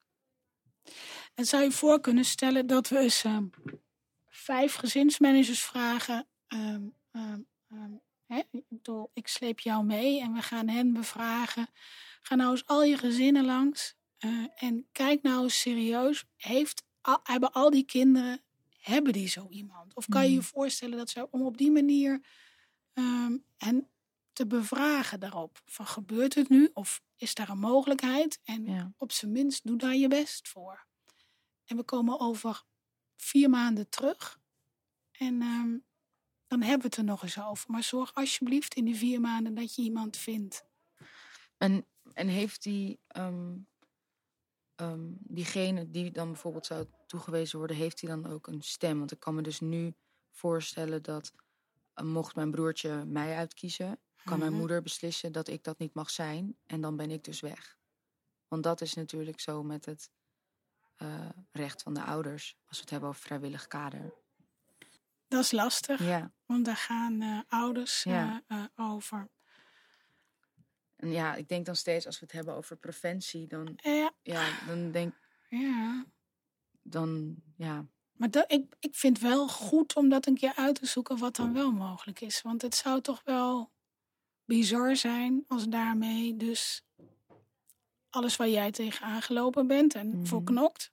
En 1.34 1.44
zou 1.44 1.62
je 1.62 1.70
voor 1.72 2.00
kunnen 2.00 2.24
stellen 2.24 2.66
dat 2.66 2.88
we 2.88 2.98
eens 2.98 3.24
ehm, 3.24 3.46
vijf 4.28 4.74
gezinsmanagers 4.74 5.60
vragen. 5.64 6.28
ehm, 6.46 6.82
ehm, 7.10 7.40
hè, 8.26 8.42
ik 8.50 8.64
bedoel, 8.68 9.10
ik 9.14 9.28
sleep 9.28 9.60
jou 9.60 9.84
mee 9.84 10.20
en 10.20 10.32
we 10.32 10.42
gaan 10.42 10.68
hen 10.68 10.92
bevragen. 10.92 11.68
Ga 12.22 12.34
nou 12.34 12.50
eens 12.50 12.66
al 12.66 12.82
je 12.84 12.96
gezinnen 12.98 13.44
langs. 13.44 13.94
eh, 14.16 14.44
en 14.56 14.88
kijk 14.92 15.22
nou 15.22 15.42
eens 15.42 15.60
serieus. 15.60 16.24
Heeft, 16.36 16.82
al- 17.00 17.20
hebben 17.22 17.52
al 17.52 17.70
die 17.70 17.84
kinderen, 17.84 18.42
hebben 18.78 19.12
die 19.12 19.28
zo 19.28 19.46
iemand? 19.48 19.94
Of 19.94 20.08
kan 20.08 20.22
je 20.24 20.30
je 20.30 20.36
Mhm. 20.36 20.46
voorstellen 20.46 20.98
dat 20.98 21.10
ze 21.10 21.30
om 21.30 21.42
op 21.42 21.56
die 21.58 21.70
manier 21.70 22.20
en 23.56 23.90
te 24.36 24.46
bevragen 24.46 25.20
daarop? 25.20 25.62
Van 25.64 25.86
gebeurt 25.86 26.34
het 26.34 26.48
nu? 26.48 26.70
Of 26.72 27.02
is 27.16 27.34
daar 27.34 27.48
een 27.48 27.58
mogelijkheid? 27.58 28.40
En 28.44 28.64
Ja. 28.64 28.92
op 28.96 29.12
zijn 29.12 29.32
minst 29.32 29.66
doe 29.66 29.76
daar 29.78 29.94
je 29.94 30.08
best 30.08 30.48
voor. 30.48 30.86
En 31.64 31.76
we 31.76 31.82
komen 31.82 32.20
over 32.20 32.62
vier 33.16 33.50
maanden 33.50 33.88
terug. 33.88 34.38
En 35.12 35.42
ehm, 35.42 35.78
dan 36.46 36.60
hebben 36.60 36.80
we 36.80 36.86
het 36.86 36.96
er 36.96 37.04
nog 37.04 37.22
eens 37.22 37.40
over. 37.40 37.70
Maar 37.70 37.82
zorg 37.82 38.14
alsjeblieft 38.14 38.74
in 38.74 38.84
die 38.84 38.96
vier 38.96 39.20
maanden 39.20 39.54
dat 39.54 39.74
je 39.74 39.82
iemand 39.82 40.16
vindt. 40.16 40.64
En, 41.56 41.86
en 42.12 42.28
heeft 42.28 42.62
die, 42.62 43.00
ehm, 43.06 43.56
ehm, 44.74 45.08
diegene 45.18 45.90
die 45.90 46.10
dan 46.10 46.26
bijvoorbeeld 46.32 46.66
zou 46.66 46.86
toegewezen 47.06 47.58
worden, 47.58 47.76
heeft 47.76 48.00
die 48.00 48.08
dan 48.08 48.26
ook 48.26 48.46
een 48.46 48.62
stem? 48.62 48.98
Want 48.98 49.12
ik 49.12 49.20
kan 49.20 49.34
me 49.34 49.42
dus 49.42 49.60
nu 49.60 49.94
voorstellen 50.30 51.02
dat 51.02 51.32
eh, 51.94 52.04
mocht 52.04 52.34
mijn 52.34 52.50
broertje 52.50 53.04
mij 53.04 53.36
uitkiezen, 53.36 53.98
kan 54.26 54.38
mijn 54.38 54.50
Mhm. 54.50 54.60
moeder 54.60 54.82
beslissen 54.82 55.32
dat 55.32 55.48
ik 55.48 55.64
dat 55.64 55.78
niet 55.78 55.94
mag 55.94 56.10
zijn. 56.10 56.56
En 56.66 56.80
dan 56.80 56.96
ben 56.96 57.10
ik 57.10 57.24
dus 57.24 57.40
weg. 57.40 57.78
Want 58.48 58.62
dat 58.62 58.80
is 58.80 58.94
natuurlijk 58.94 59.40
zo 59.40 59.62
met 59.62 59.84
het 59.84 60.10
eh, 60.96 61.28
recht 61.52 61.82
van 61.82 61.94
de 61.94 62.02
ouders. 62.02 62.56
Als 62.66 62.76
we 62.76 62.80
het 62.82 62.90
hebben 62.90 63.08
over 63.08 63.20
vrijwillig 63.22 63.66
kader. 63.66 64.14
Dat 65.28 65.42
is 65.44 65.50
lastig, 65.50 66.00
Ja. 66.04 66.32
want 66.46 66.64
daar 66.64 66.76
gaan 66.76 67.22
eh, 67.22 67.40
ouders 67.48 68.02
Ja. 68.02 68.42
eh, 68.46 68.64
over. 68.76 69.28
En 70.96 71.10
ja, 71.10 71.34
ik 71.34 71.48
denk 71.48 71.66
dan 71.66 71.76
steeds 71.76 72.06
als 72.06 72.18
we 72.18 72.24
het 72.24 72.34
hebben 72.34 72.54
over 72.54 72.76
preventie, 72.76 73.46
dan, 73.46 73.72
Ja, 73.82 74.12
ja, 74.22 74.66
dan 74.66 74.90
denk 74.90 75.14
ja. 75.48 76.04
dan, 76.82 77.36
ja, 77.56 77.86
Maar 78.12 78.30
dat, 78.30 78.52
ik, 78.52 78.74
ik 78.80 78.94
vind 78.94 79.18
wel 79.20 79.48
goed 79.48 79.96
om 79.96 80.08
dat 80.08 80.26
een 80.26 80.34
keer 80.36 80.54
uit 80.54 80.74
te 80.74 80.86
zoeken 80.86 81.18
wat 81.18 81.36
dan 81.36 81.52
wel 81.52 81.72
mogelijk 81.72 82.20
is. 82.20 82.42
Want 82.42 82.62
het 82.62 82.74
zou 82.74 83.00
toch 83.00 83.22
wel 83.24 83.70
bizar 84.46 84.96
zijn 84.96 85.44
als 85.48 85.68
daarmee 85.68 86.36
dus 86.36 86.82
alles 88.10 88.36
waar 88.36 88.48
jij 88.48 88.70
tegen 88.70 89.06
aangelopen 89.06 89.66
bent 89.66 89.94
en 89.94 90.26
voor 90.26 90.42
Mhm. 90.42 90.46
knokt, 90.52 90.92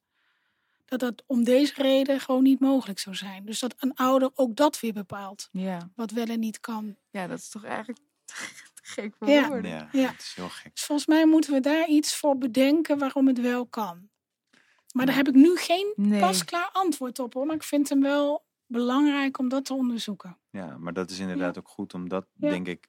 dat 0.85 0.99
dat 0.99 1.23
om 1.27 1.43
deze 1.43 1.73
reden 1.75 2.19
gewoon 2.19 2.43
niet 2.43 2.59
mogelijk 2.59 2.99
zou 2.99 3.15
zijn. 3.15 3.45
Dus 3.45 3.59
dat 3.59 3.75
een 3.77 3.93
ouder 3.95 4.31
ook 4.35 4.55
dat 4.55 4.79
weer 4.79 4.93
bepaalt, 4.93 5.49
ja. 5.51 5.91
wat 5.95 6.11
wel 6.11 6.25
en 6.25 6.39
niet 6.39 6.59
kan. 6.59 6.95
Ja, 7.09 7.27
dat 7.27 7.37
is 7.39 7.49
toch 7.49 7.63
eigenlijk 7.63 7.99
te 8.25 8.81
gek 8.81 9.15
voor 9.19 9.29
Ja. 9.29 9.47
woorden. 9.47 9.71
Ja, 9.71 9.89
Ja. 9.91 10.11
het 10.11 10.19
is 10.21 10.33
heel 10.35 10.49
gek. 10.49 10.73
Dus 10.73 10.83
volgens 10.83 11.07
mij 11.07 11.25
moeten 11.25 11.53
we 11.53 11.59
daar 11.59 11.87
iets 11.87 12.15
voor 12.17 12.37
bedenken 12.37 12.97
waarom 12.97 13.27
het 13.27 13.39
wel 13.41 13.65
kan. 13.67 14.09
Maar 14.93 15.05
daar 15.05 15.15
heb 15.15 15.27
ik 15.27 15.33
nu 15.35 15.55
geen 15.55 15.93
Nee. 15.95 16.19
pasklaar 16.19 16.69
antwoord 16.71 17.19
op 17.19 17.33
hoor. 17.33 17.45
Maar 17.45 17.55
ik 17.55 17.63
vind 17.63 17.89
hem 17.89 18.01
wel 18.01 18.45
belangrijk 18.65 19.37
om 19.37 19.49
dat 19.49 19.65
te 19.65 19.73
onderzoeken. 19.73 20.37
Ja, 20.49 20.77
maar 20.77 20.93
dat 20.93 21.09
is 21.09 21.19
inderdaad 21.19 21.57
ook 21.57 21.67
goed 21.67 21.93
om 21.93 22.09
dat, 22.09 22.25
Ja. 22.33 22.49
denk 22.49 22.67
ik, 22.67 22.87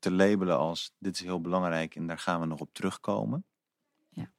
te 0.00 0.10
labelen 0.10 0.58
als 0.58 0.94
dit 0.98 1.14
is 1.14 1.20
heel 1.20 1.40
belangrijk 1.40 1.94
en 1.94 2.06
daar 2.06 2.18
gaan 2.18 2.40
we 2.40 2.46
nog 2.46 2.60
op 2.60 2.72
terugkomen. 2.72 3.46
Ja. 4.08 4.32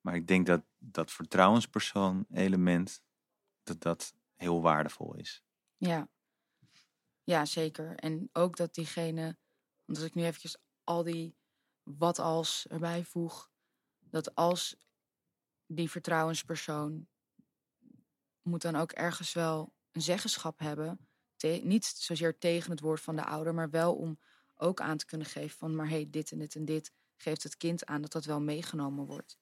Maar 0.00 0.14
ik 0.14 0.26
denk 0.26 0.46
dat 0.46 0.64
dat 0.78 1.12
vertrouwenspersoon 1.12 2.26
element, 2.30 3.02
dat 3.62 3.80
dat 3.80 4.14
heel 4.36 4.62
waardevol 4.62 5.14
is. 5.14 5.42
Ja. 5.76 6.08
ja, 7.22 7.44
zeker. 7.44 7.94
En 7.96 8.28
ook 8.32 8.56
dat 8.56 8.74
diegene, 8.74 9.38
als 9.86 10.00
ik 10.00 10.14
nu 10.14 10.24
eventjes 10.24 10.56
al 10.84 11.02
die 11.02 11.36
wat 11.82 12.18
als 12.18 12.66
erbij 12.66 13.04
voeg, 13.04 13.50
dat 13.98 14.34
als 14.34 14.76
die 15.66 15.90
vertrouwenspersoon 15.90 17.08
moet 18.42 18.62
dan 18.62 18.76
ook 18.76 18.92
ergens 18.92 19.32
wel 19.32 19.74
een 19.92 20.02
zeggenschap 20.02 20.58
hebben. 20.58 21.07
Te- 21.38 21.60
niet 21.64 21.84
zozeer 21.84 22.38
tegen 22.38 22.70
het 22.70 22.80
woord 22.80 23.00
van 23.00 23.16
de 23.16 23.24
ouder, 23.24 23.54
maar 23.54 23.70
wel 23.70 23.94
om 23.94 24.18
ook 24.56 24.80
aan 24.80 24.96
te 24.96 25.04
kunnen 25.06 25.26
geven 25.26 25.56
van, 25.58 25.74
maar 25.76 25.88
hey, 25.88 26.06
dit 26.10 26.32
en 26.32 26.38
dit 26.38 26.54
en 26.54 26.64
dit 26.64 26.92
geeft 27.16 27.42
het 27.42 27.56
kind 27.56 27.86
aan 27.86 28.00
dat 28.02 28.12
dat 28.12 28.24
wel 28.24 28.40
meegenomen 28.40 29.06
wordt. 29.06 29.38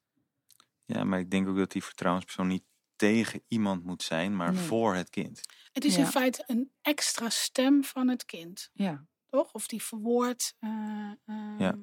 Ja, 0.84 1.04
maar 1.04 1.18
ik 1.18 1.30
denk 1.30 1.48
ook 1.48 1.56
dat 1.56 1.72
die 1.72 1.84
vertrouwenspersoon 1.84 2.46
niet 2.46 2.64
tegen 2.96 3.42
iemand 3.48 3.84
moet 3.84 4.02
zijn, 4.02 4.36
maar 4.36 4.52
Nee. 4.52 4.62
voor 4.64 4.94
het 4.94 5.10
kind. 5.10 5.40
Het 5.72 5.84
is 5.84 5.96
in 5.96 6.06
feite 6.06 6.44
een 6.46 6.72
extra 6.82 7.28
stem 7.30 7.84
van 7.84 8.08
het 8.08 8.24
kind, 8.24 8.70
Ja, 8.72 9.06
toch? 9.26 9.52
Of 9.52 9.66
die 9.66 9.82
verwoordt. 9.82 10.56
eh, 10.58 11.12
ehm, 11.26 11.58
Ja. 11.58 11.78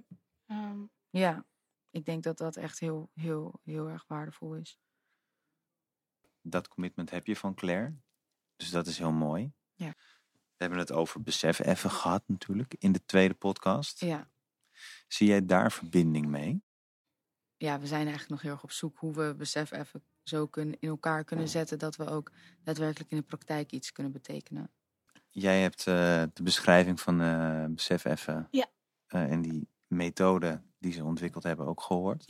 ehm, 0.45 0.79
ja. 1.09 1.45
Ik 1.89 2.05
denk 2.05 2.23
dat 2.23 2.37
dat 2.37 2.55
echt 2.55 2.79
heel, 2.79 3.11
heel, 3.13 3.59
heel 3.63 3.87
erg 3.89 4.05
waardevol 4.07 4.55
is. 4.55 4.79
Dat 6.41 6.67
commitment 6.67 7.09
heb 7.09 7.25
je 7.25 7.35
van 7.35 7.53
Claire. 7.55 7.95
Dus 8.55 8.69
dat 8.69 8.87
is 8.87 8.97
heel 8.97 9.11
mooi. 9.11 9.51
Ja. 9.75 9.93
We 10.27 10.69
hebben 10.69 10.79
het 10.79 10.91
over 10.91 11.21
besef 11.21 11.59
even 11.59 11.91
gehad 11.91 12.23
natuurlijk 12.27 12.75
in 12.79 12.91
de 12.91 13.05
tweede 13.05 13.33
podcast. 13.33 13.99
Ja. 13.99 14.29
Zie 15.07 15.27
jij 15.27 15.45
daar 15.45 15.71
verbinding 15.71 16.25
mee? 16.25 16.63
ja, 17.57 17.79
we 17.79 17.87
zijn 17.87 18.01
eigenlijk 18.01 18.29
nog 18.29 18.41
heel 18.41 18.51
erg 18.51 18.63
op 18.63 18.71
zoek 18.71 18.97
hoe 18.97 19.13
we 19.13 19.35
besef 19.37 19.71
even 19.71 20.03
zo 20.23 20.47
kunnen, 20.47 20.77
in 20.79 20.89
elkaar 20.89 21.23
kunnen 21.23 21.47
zetten 21.49 21.79
dat 21.79 21.95
we 21.95 22.05
ook 22.05 22.31
daadwerkelijk 22.63 23.11
in 23.11 23.17
de 23.17 23.23
praktijk 23.23 23.71
iets 23.71 23.91
kunnen 23.91 24.11
betekenen. 24.11 24.71
Jij 25.29 25.61
hebt 25.61 25.79
eh, 25.87 26.23
de 26.33 26.43
beschrijving 26.43 26.99
van 27.01 27.21
eh, 27.21 27.65
besef 27.69 28.05
even 28.05 28.47
Ja. 28.51 28.65
eh, 29.07 29.31
en 29.31 29.41
die 29.41 29.67
methode 29.87 30.61
die 30.79 30.93
ze 30.93 31.03
ontwikkeld 31.03 31.43
hebben 31.43 31.65
ook 31.65 31.81
gehoord. 31.81 32.23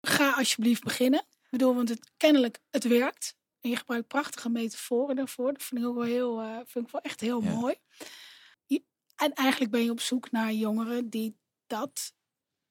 ga 0.00 0.30
alsjeblieft 0.32 0.84
beginnen. 0.84 1.20
Ik 1.20 1.48
bedoel, 1.50 1.74
want 1.74 1.88
het, 1.88 2.10
kennelijk, 2.16 2.58
het 2.70 2.84
werkt. 2.84 3.36
En 3.60 3.70
je 3.70 3.76
gebruikt 3.76 4.08
prachtige 4.08 4.48
metaforen 4.48 5.16
daarvoor. 5.16 5.52
Dat 5.52 5.62
vind 5.62 5.80
ik 5.80 5.86
ook 5.86 5.94
wel 5.94 6.04
heel, 6.04 6.40
eh, 6.40 6.56
vind 6.66 6.86
ik 6.86 6.92
wel 6.92 7.00
echt 7.00 7.20
heel 7.20 7.42
Ja. 7.42 7.54
mooi. 7.54 7.74
Je- 8.66 8.84
en 9.16 9.32
eigenlijk 9.32 9.70
ben 9.70 9.84
je 9.84 9.90
op 9.90 10.00
zoek 10.00 10.30
naar 10.30 10.52
jongeren 10.52 11.10
die 11.10 11.36
dat 11.66 12.14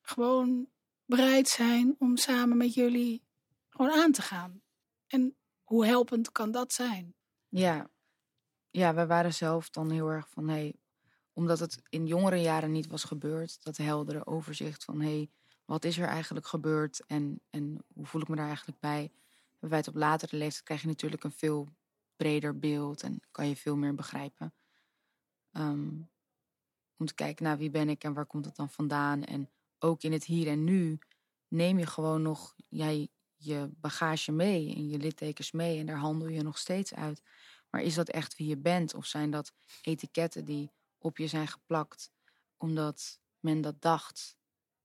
gewoon 0.02 0.70
bereid 1.06 1.48
zijn 1.48 1.96
om 2.00 2.18
samen 2.18 2.58
met 2.58 2.74
jullie 2.74 3.24
gewoon 3.70 3.92
aan 3.92 4.12
te 4.12 4.22
gaan. 4.22 4.62
En 5.08 5.38
hoe 5.64 5.86
helpend 5.86 6.32
kan 6.32 6.52
dat 6.52 6.74
zijn? 6.74 7.16
Ja, 7.50 7.90
ja 8.70 8.94
we 8.94 9.06
waren 9.06 9.34
zelf 9.34 9.70
dan 9.70 9.92
heel 9.92 10.10
erg 10.10 10.30
van, 10.30 10.48
hey, 10.48 10.76
omdat 11.34 11.60
het 11.60 11.82
in 11.90 12.06
jongere 12.08 12.42
jaren 12.42 12.72
niet 12.72 12.88
was 12.88 13.04
gebeurd, 13.04 13.64
dat 13.64 13.78
heldere 13.78 14.26
overzicht 14.26 14.84
van, 14.84 15.02
hey, 15.02 15.30
wat 15.66 15.86
is 15.86 15.98
er 15.98 16.08
eigenlijk 16.08 16.48
gebeurd 16.48 17.06
en, 17.06 17.42
en 17.50 17.84
hoe 17.94 18.06
voel 18.06 18.22
ik 18.22 18.28
me 18.28 18.36
daar 18.36 18.48
eigenlijk 18.48 18.80
bij? 18.80 19.12
Hebben 19.60 19.70
wij 19.70 19.78
het 19.78 19.88
op 19.88 19.96
latere 19.96 20.38
leeftijd 20.38 20.64
krijg 20.64 20.82
je 20.82 20.88
natuurlijk 20.88 21.24
een 21.24 21.32
veel 21.32 21.68
breder 22.16 22.60
beeld 22.60 23.04
en 23.04 23.20
kan 23.32 23.48
je 23.48 23.56
veel 23.56 23.76
meer 23.76 23.96
begrijpen. 23.96 24.54
Ehm, 25.52 26.02
om 26.98 27.06
te 27.06 27.14
kijken 27.14 27.44
naar 27.44 27.58
wie 27.58 27.70
ben 27.70 27.90
ik 27.90 28.04
en 28.04 28.14
waar 28.14 28.26
komt 28.26 28.46
het 28.46 28.56
dan 28.56 28.70
vandaan. 28.70 29.24
En 29.24 29.50
ook 29.80 30.02
in 30.02 30.12
het 30.12 30.24
hier 30.26 30.48
en 30.48 30.64
nu 30.64 31.00
neem 31.48 31.80
je 31.80 31.86
gewoon 31.86 32.22
nog 32.22 32.56
jij, 32.68 33.10
je 33.36 33.70
bagage 33.72 34.32
mee 34.32 34.76
en 34.76 34.90
je 34.90 34.98
littekens 34.98 35.52
mee 35.52 35.80
en 35.80 35.86
daar 35.86 35.98
handel 35.98 36.28
je 36.28 36.44
nog 36.44 36.58
steeds 36.58 36.94
uit. 36.94 37.22
Maar 37.70 37.82
is 37.82 37.96
dat 37.96 38.10
echt 38.10 38.38
wie 38.38 38.48
je 38.48 38.58
bent? 38.58 38.94
Of 38.94 39.06
zijn 39.06 39.32
dat 39.32 39.54
etiketten 39.82 40.46
die 40.46 40.72
op 40.98 41.18
je 41.18 41.28
zijn 41.28 41.48
geplakt 41.48 42.12
omdat 42.58 43.20
men 43.40 43.62
dat 43.62 43.82
dacht? 43.82 44.38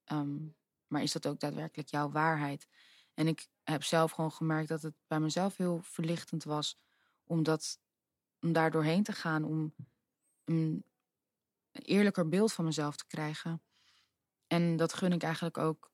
Ehm, 0.04 0.38
maar 0.86 1.02
is 1.02 1.12
dat 1.12 1.26
ook 1.26 1.40
daadwerkelijk 1.40 1.88
jouw 1.88 2.10
waarheid? 2.10 2.68
En 3.14 3.26
ik 3.26 3.46
heb 3.62 3.82
zelf 3.82 4.10
gewoon 4.10 4.32
gemerkt 4.32 4.68
dat 4.68 4.82
het 4.82 4.94
bij 5.06 5.20
mezelf 5.20 5.56
heel 5.56 5.80
verlichtend 5.82 6.44
was 6.44 6.78
om, 7.24 7.42
dat, 7.42 7.80
om 8.40 8.52
daar 8.52 8.70
doorheen 8.70 9.02
te 9.02 9.12
gaan, 9.12 9.44
om 9.44 9.74
een, 10.44 10.84
eerlijker 11.72 12.28
beeld 12.28 12.52
van 12.52 12.64
mezelf 12.64 12.96
te 12.96 13.06
krijgen. 13.06 13.62
En 14.46 14.76
dat 14.76 14.92
gun 14.92 15.12
ik 15.12 15.22
eigenlijk 15.22 15.58
ook 15.58 15.90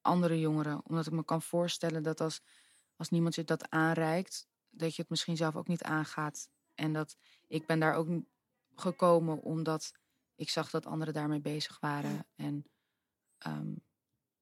andere 0.00 0.40
jongeren, 0.40 0.84
omdat 0.84 1.06
ik 1.06 1.12
me 1.12 1.24
kan 1.24 1.42
voorstellen 1.42 2.02
dat 2.02 2.20
als, 2.20 2.40
als 2.96 3.08
niemand 3.08 3.34
je 3.34 3.44
dat 3.44 3.70
aanreikt, 3.70 4.48
dat 4.70 4.94
je 4.94 5.00
het 5.00 5.10
misschien 5.10 5.36
zelf 5.36 5.56
ook 5.56 5.68
niet 5.68 5.82
aangaat. 5.82 6.50
En 6.74 6.92
dat 6.92 7.16
ik 7.46 7.66
ben 7.66 7.78
daar 7.78 7.94
ook 7.94 8.08
gekomen 8.74 9.42
omdat 9.42 9.92
ik 10.34 10.50
zag 10.50 10.70
dat 10.70 10.86
anderen 10.86 11.14
daarmee 11.14 11.40
bezig 11.40 11.80
waren. 11.80 12.26
En 12.34 12.64
ehm, 13.38 13.74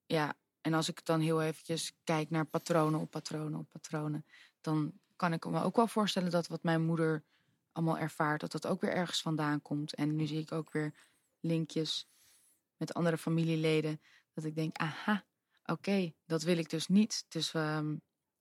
ja, 0.07 0.37
en 0.66 0.74
als 0.74 0.88
ik 0.88 1.05
dan 1.05 1.20
heel 1.20 1.42
eventjes 1.42 1.92
kijk 2.05 2.31
naar 2.31 2.44
patronen 2.44 3.00
op 3.00 3.11
patronen 3.11 3.59
op 3.59 3.68
patronen, 3.68 4.26
dan 4.61 4.92
kan 5.16 5.33
ik 5.33 5.46
me 5.46 5.62
ook 5.62 5.76
wel 5.76 5.87
voorstellen 5.87 6.31
dat 6.31 6.46
wat 6.46 6.62
mijn 6.62 6.85
moeder 6.85 7.24
allemaal 7.72 7.98
ervaart, 7.98 8.40
dat 8.40 8.52
dat 8.52 8.66
ook 8.66 8.81
weer 8.81 8.92
ergens 8.92 9.22
vandaan 9.22 9.62
komt. 9.62 9.94
En 9.94 10.16
nu 10.16 10.26
zie 10.26 10.40
ik 10.40 10.52
ook 10.52 10.72
weer 10.72 10.94
linkjes 11.40 12.09
met 12.76 12.94
andere 12.94 13.18
familieleden, 13.18 14.00
dat 14.33 14.44
ik 14.44 14.55
denk, 14.55 14.76
aha, 14.76 15.24
oké, 15.64 16.12
dat 16.24 16.42
wil 16.42 16.59
ik 16.59 16.70
dus 16.70 16.88
niet. 16.88 17.24
Dus 17.29 17.55
ehm, 17.55 17.96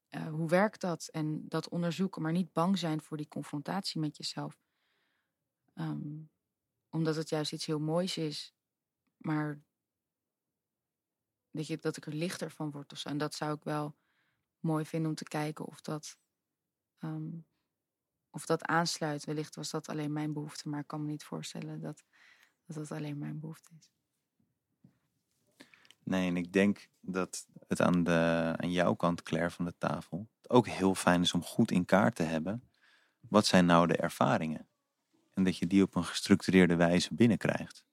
eh, 0.07 0.27
hoe 0.27 0.49
werkt 0.49 0.81
dat? 0.81 1.07
En 1.07 1.47
dat 1.47 1.69
onderzoeken, 1.69 2.21
maar 2.21 2.31
niet 2.31 2.53
bang 2.53 2.77
zijn 2.77 3.01
voor 3.01 3.17
die 3.17 3.27
confrontatie 3.27 3.99
met 3.99 4.17
jezelf. 4.17 4.59
Ehm, 5.73 6.17
omdat 6.89 7.15
het 7.15 7.29
juist 7.29 7.53
iets 7.53 7.65
heel 7.65 7.79
moois 7.79 8.17
is, 8.17 8.53
maar 9.17 9.59
dat, 11.55 11.67
je, 11.67 11.77
dat 11.77 11.97
ik 11.97 12.05
er 12.05 12.13
lichter 12.13 12.51
van 12.51 12.71
word 12.71 12.91
of 12.91 12.97
zo. 12.97 13.09
En 13.09 13.17
dat 13.17 13.33
zou 13.33 13.55
ik 13.55 13.63
wel 13.63 13.95
mooi 14.59 14.85
vinden 14.85 15.09
om 15.09 15.15
te 15.15 15.23
kijken 15.23 15.65
of 15.65 15.81
dat, 15.81 16.17
ehm, 16.99 17.29
of 18.29 18.45
dat 18.45 18.65
aansluit. 18.65 19.25
Wellicht 19.25 19.55
was 19.55 19.71
dat 19.71 19.89
alleen 19.89 20.13
mijn 20.13 20.33
behoefte, 20.33 20.69
maar 20.69 20.79
ik 20.79 20.87
kan 20.87 21.01
me 21.01 21.07
niet 21.07 21.23
voorstellen 21.23 21.81
dat 21.81 22.03
dat, 22.65 22.75
dat 22.75 22.91
alleen 22.91 23.17
mijn 23.17 23.39
behoefte 23.39 23.71
is. 23.79 23.93
Nee, 26.03 26.27
en 26.27 26.37
ik 26.37 26.53
denk 26.53 26.87
dat 26.99 27.47
het 27.67 27.81
aan, 27.81 28.03
de, 28.03 28.53
aan 28.57 28.71
jouw 28.71 28.93
kant, 28.93 29.23
Claire, 29.23 29.51
van 29.51 29.65
de 29.65 29.73
tafel, 29.77 30.27
ook 30.47 30.67
heel 30.67 30.95
fijn 30.95 31.21
is 31.21 31.33
om 31.33 31.43
goed 31.43 31.71
in 31.71 31.85
kaart 31.85 32.15
te 32.15 32.23
hebben. 32.23 32.69
Wat 33.19 33.45
zijn 33.45 33.65
nou 33.65 33.87
de 33.87 33.95
ervaringen? 33.95 34.67
En 35.33 35.43
dat 35.43 35.57
je 35.57 35.67
die 35.67 35.83
op 35.83 35.95
een 35.95 36.03
gestructureerde 36.03 36.75
wijze 36.75 37.13
binnenkrijgt. 37.13 37.85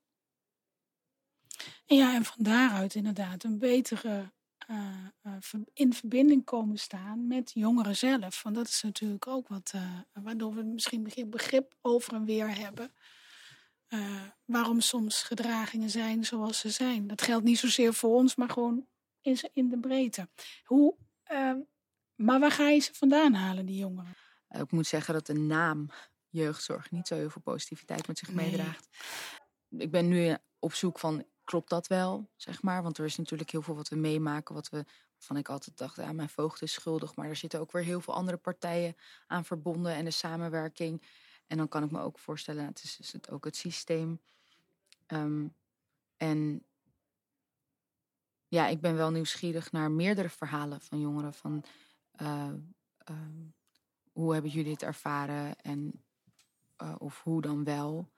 Ja, 1.92 2.14
en 2.14 2.24
van 2.24 2.44
daaruit 2.44 2.94
inderdaad 2.94 3.44
een 3.44 3.58
betere 3.58 4.32
uh, 4.70 5.06
uh, 5.22 5.60
in 5.72 5.92
verbinding 5.92 6.44
komen 6.44 6.78
staan 6.78 7.26
met 7.26 7.50
jongeren 7.54 7.96
zelf. 7.96 8.42
Want 8.42 8.54
dat 8.54 8.68
is 8.68 8.82
natuurlijk 8.82 9.26
ook 9.26 9.48
wat, 9.48 9.72
uh, 9.74 10.00
waardoor 10.12 10.54
we 10.54 10.62
misschien 10.62 11.30
begrip 11.30 11.74
over 11.80 12.14
en 12.14 12.24
weer 12.24 12.56
hebben. 12.58 12.92
waarom 14.44 14.80
soms 14.80 15.22
gedragingen 15.22 15.90
zijn 15.90 16.24
zoals 16.24 16.58
ze 16.58 16.70
zijn. 16.70 17.06
Dat 17.06 17.22
geldt 17.22 17.44
niet 17.44 17.58
zozeer 17.58 17.94
voor 17.94 18.14
ons, 18.14 18.34
maar 18.34 18.50
gewoon 18.50 18.86
in, 19.20 19.50
in 19.52 19.68
de 19.68 19.78
breedte. 19.78 20.28
Hoe, 20.64 20.94
ehm, 21.22 21.58
maar 22.14 22.40
waar 22.40 22.50
ga 22.50 22.68
je 22.68 22.78
ze 22.80 22.94
vandaan 22.94 23.34
halen, 23.34 23.66
die 23.66 23.78
jongeren? 23.78 24.16
Ik 24.48 24.70
moet 24.70 24.86
zeggen 24.86 25.14
dat 25.14 25.26
de 25.26 25.34
naam 25.34 25.90
jeugdzorg 26.28 26.90
niet 26.90 27.06
zo 27.06 27.14
heel 27.14 27.30
veel 27.30 27.42
positiviteit 27.42 28.06
met 28.06 28.18
zich 28.18 28.30
meedraagt. 28.30 28.88
Ik 29.68 29.90
ben 29.90 30.08
nu 30.08 30.36
op 30.58 30.74
zoek 30.74 30.98
van 30.98 31.24
klopt 31.52 31.70
dat 31.70 31.86
wel, 31.86 32.30
zeg 32.36 32.62
maar? 32.62 32.82
Want 32.82 32.98
er 32.98 33.04
is 33.04 33.16
natuurlijk 33.16 33.50
heel 33.50 33.62
veel 33.62 33.74
wat 33.74 33.88
we 33.88 33.96
meemaken, 33.96 34.54
wat 34.54 34.68
we, 34.68 34.84
waarvan 35.14 35.36
ik 35.36 35.48
altijd 35.48 35.78
dacht, 35.78 35.96
ja, 35.96 36.12
mijn 36.12 36.28
voogd 36.28 36.62
is 36.62 36.72
schuldig. 36.72 37.16
Maar 37.16 37.28
er 37.28 37.36
zitten 37.36 37.60
ook 37.60 37.72
weer 37.72 37.82
heel 37.82 38.00
veel 38.00 38.14
andere 38.14 38.36
partijen 38.36 38.96
aan 39.26 39.44
verbonden 39.44 39.94
en 39.94 40.04
de 40.04 40.10
samenwerking. 40.10 41.02
En 41.46 41.56
dan 41.56 41.68
kan 41.68 41.82
ik 41.82 41.90
me 41.90 42.00
ook 42.00 42.18
voorstellen, 42.18 42.64
het 42.64 42.82
is, 42.82 42.98
is 42.98 43.12
het 43.12 43.30
ook 43.30 43.44
het 43.44 43.56
systeem. 43.56 44.20
Ehm, 45.06 45.46
en 46.16 46.64
ja, 48.48 48.66
ik 48.66 48.80
ben 48.80 48.96
wel 48.96 49.10
nieuwsgierig 49.10 49.72
naar 49.72 49.90
meerdere 49.90 50.28
verhalen 50.28 50.80
van 50.80 51.00
jongeren. 51.00 51.34
Van 51.34 51.64
uh, 52.22 52.52
uh, 53.10 53.16
hoe 54.12 54.32
hebben 54.32 54.50
jullie 54.50 54.72
het 54.72 54.82
ervaren 54.82 55.60
en 55.60 56.04
uh, 56.82 56.94
of 56.98 57.22
hoe 57.22 57.40
dan 57.42 57.64
wel? 57.64 58.10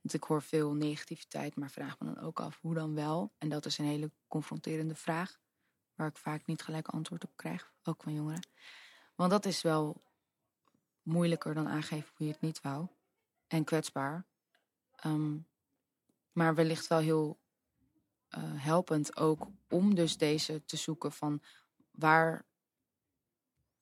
Want 0.00 0.14
ik 0.14 0.24
hoor 0.24 0.42
veel 0.42 0.74
negativiteit, 0.74 1.56
maar 1.56 1.70
vraag 1.70 1.98
me 1.98 2.14
dan 2.14 2.24
ook 2.24 2.40
af 2.40 2.58
hoe 2.60 2.74
dan 2.74 2.94
wel. 2.94 3.32
En 3.38 3.48
dat 3.48 3.66
is 3.66 3.78
een 3.78 3.84
hele 3.84 4.12
confronterende 4.28 4.94
vraag, 4.94 5.40
waar 5.94 6.08
ik 6.08 6.16
vaak 6.16 6.46
niet 6.46 6.62
gelijk 6.62 6.88
antwoord 6.88 7.24
op 7.24 7.36
krijg, 7.36 7.72
ook 7.82 8.02
van 8.02 8.14
jongeren. 8.14 8.48
Want 9.14 9.30
dat 9.30 9.44
is 9.46 9.62
wel 9.62 10.02
moeilijker 11.02 11.54
dan 11.54 11.68
aangeven 11.68 12.10
hoe 12.16 12.26
je 12.26 12.32
het 12.32 12.40
niet 12.40 12.60
wou. 12.60 12.86
En 13.46 13.64
kwetsbaar. 13.64 14.26
Um, 15.06 15.46
maar 16.32 16.54
wellicht 16.54 16.86
wel 16.86 16.98
heel 16.98 17.40
uh, 18.30 18.42
helpend 18.44 19.16
ook 19.16 19.48
om 19.68 19.94
dus 19.94 20.16
deze 20.16 20.64
te 20.64 20.76
zoeken 20.76 21.12
van 21.12 21.42
waar 21.90 22.46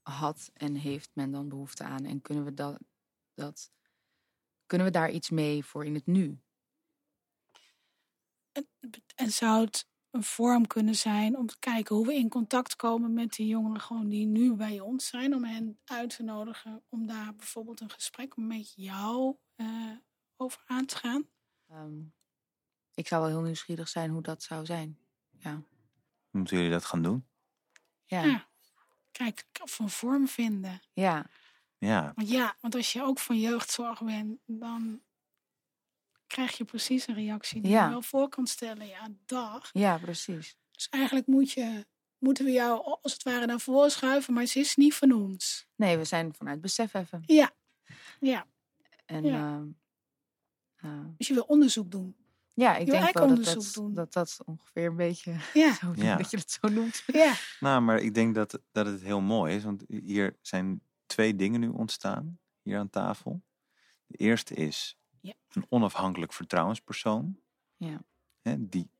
had 0.02 0.50
en 0.54 0.74
heeft 0.74 1.11
men 1.12 1.31
dan 1.31 1.48
behoefte 1.48 1.85
aan 1.85 2.04
en 2.04 2.22
kunnen 2.22 2.44
we 2.44 2.54
dat, 2.54 2.78
dat 3.35 3.70
kunnen 4.68 4.87
we 4.87 4.92
daar 4.92 5.11
iets 5.11 5.31
mee 5.31 5.64
voor 5.64 5.85
in 5.85 5.94
het 5.94 6.07
nu? 6.07 6.40
En, 8.52 8.68
en 9.14 9.31
zou 9.31 9.64
het 9.64 9.87
een 10.11 10.22
vorm 10.22 10.66
kunnen 10.66 10.94
zijn 10.94 11.37
om 11.37 11.46
te 11.46 11.59
kijken 11.59 11.96
hoe 11.96 12.07
we 12.07 12.14
in 12.14 12.28
contact 12.28 12.76
komen 12.76 13.12
met 13.12 13.33
die 13.33 13.46
jongeren 13.46 13.81
gewoon 13.81 14.09
die 14.09 14.26
nu 14.26 14.54
bij 14.54 14.81
ons 14.81 15.07
zijn, 15.07 15.35
om 15.35 15.44
hen 15.44 15.78
uit 15.85 16.16
te 16.16 16.22
nodigen 16.22 16.83
om 16.88 17.07
daar 17.07 17.35
bijvoorbeeld 17.35 17.81
een 17.81 17.90
gesprek 17.90 18.37
met 18.37 18.72
jou 18.76 19.37
uh, 19.57 19.96
over 20.37 20.62
aan 20.66 20.87
te 20.87 20.96
gaan? 20.96 21.28
Um, 21.70 22.14
ik 22.94 23.07
zou 23.07 23.22
wel 23.22 23.31
heel 23.31 23.42
nieuwsgierig 23.42 23.88
zijn 23.88 24.11
hoe 24.11 24.22
dat 24.22 24.42
zou 24.42 24.64
zijn. 24.64 24.98
Ja. 25.31 25.62
Moeten 26.31 26.57
jullie 26.57 26.72
dat 26.72 26.85
gaan 26.85 27.02
doen? 27.02 27.26
Ja. 28.04 28.22
ja. 28.24 28.48
Kijk, 29.11 29.44
of 29.62 29.78
een 29.78 29.90
vorm 29.90 30.28
vinden. 30.28 30.81
Ja. 30.92 31.26
Ja. 31.79 32.12
Want 32.14 32.31
ja, 32.31 32.57
want 32.61 32.75
als 32.75 32.93
je 32.93 33.03
ook 33.03 33.19
van 33.19 33.38
jeugdzorg 33.38 34.03
bent, 34.03 34.38
dan 34.47 35.01
krijg 36.27 36.57
je 36.57 36.64
precies 36.64 37.07
een 37.07 37.14
reactie 37.14 37.61
die 37.61 37.71
ja. 37.71 37.85
je 37.85 37.91
wel 37.91 38.03
voor 38.03 38.29
kan 38.29 38.47
stellen. 38.47 38.87
Ja, 38.87 39.09
dag. 39.27 39.71
Ja, 39.73 39.99
precies. 39.99 40.57
Dus 40.71 40.88
eigenlijk 40.88 41.27
moet 41.27 41.53
je, 41.53 41.87
moeten 42.19 42.45
we 42.45 42.51
jou 42.51 42.99
als 43.03 43.12
het 43.12 43.23
ware 43.23 43.47
naar 43.47 43.61
voren 43.61 43.91
schuiven, 43.91 44.35
maar 44.35 44.43
het 44.43 44.57
is 44.57 44.77
niet 44.77 44.95
van 44.95 45.12
ons. 45.12 45.67
Nee, 45.75 45.97
we 45.97 46.05
zijn 46.05 46.35
vanuit 46.35 46.61
besef 46.61 46.95
even. 46.95 47.23
Ja. 47.27 47.51
Ja. 48.21 48.47
En, 49.07 49.25
ja. 49.25 49.59
Uh, 50.85 50.91
uh, 50.91 51.07
dus 51.17 51.29
je 51.29 51.35
wil 51.35 51.43
onderzoek 51.43 51.91
doen. 51.91 52.17
Ja, 52.55 52.77
ik 52.77 52.87
denk 52.87 53.12
wel 53.12 53.29
dat 53.29 53.45
dat, 53.45 53.71
doen. 53.75 53.95
dat 53.95 54.12
dat 54.12 54.38
ongeveer 54.45 54.87
een 54.87 54.97
beetje 54.97 55.37
ja. 55.55 55.75
zo, 55.81 55.93
ja. 55.97 56.17
dat 56.17 56.31
je 56.31 56.37
het 56.37 56.59
zo 56.61 56.69
noemt. 56.69 57.03
Ja. 57.07 57.35
Nou, 57.61 57.83
maar 57.83 57.99
ik 57.99 58.14
denk 58.14 58.35
dat, 58.35 58.61
dat 58.73 58.87
het 58.87 59.03
heel 59.03 59.21
mooi 59.21 59.55
is, 59.55 59.64
want 59.64 59.85
hier 59.88 60.37
zijn 60.43 60.83
twee 61.09 61.37
dingen 61.37 61.61
nu 61.61 61.68
ontstaan, 61.68 62.40
hier 62.62 62.79
aan 62.79 62.90
tafel. 62.90 63.42
De 64.07 64.16
eerste 64.16 64.55
is 64.55 64.99
ja. 65.21 65.35
een 65.49 65.66
onafhankelijk 65.68 66.33
vertrouwenspersoon, 66.33 67.40
ja. 67.77 68.03
hè, 68.40 68.68
die 68.68 68.90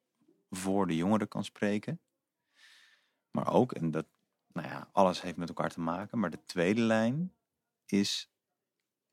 voor 0.51 0.87
de 0.87 0.97
jongeren 0.97 1.29
kan 1.29 1.45
spreken. 1.45 2.01
Maar 3.31 3.53
ook, 3.53 3.73
en 3.73 3.91
dat, 3.91 4.07
nou 4.53 4.69
ja, 4.69 4.89
alles 4.93 5.23
heeft 5.23 5.37
met 5.37 5.49
elkaar 5.49 5.71
te 5.71 5.81
maken, 5.81 6.19
maar 6.19 6.31
de 6.31 6.45
tweede 6.45 6.81
lijn 6.81 7.35
is, 7.87 8.31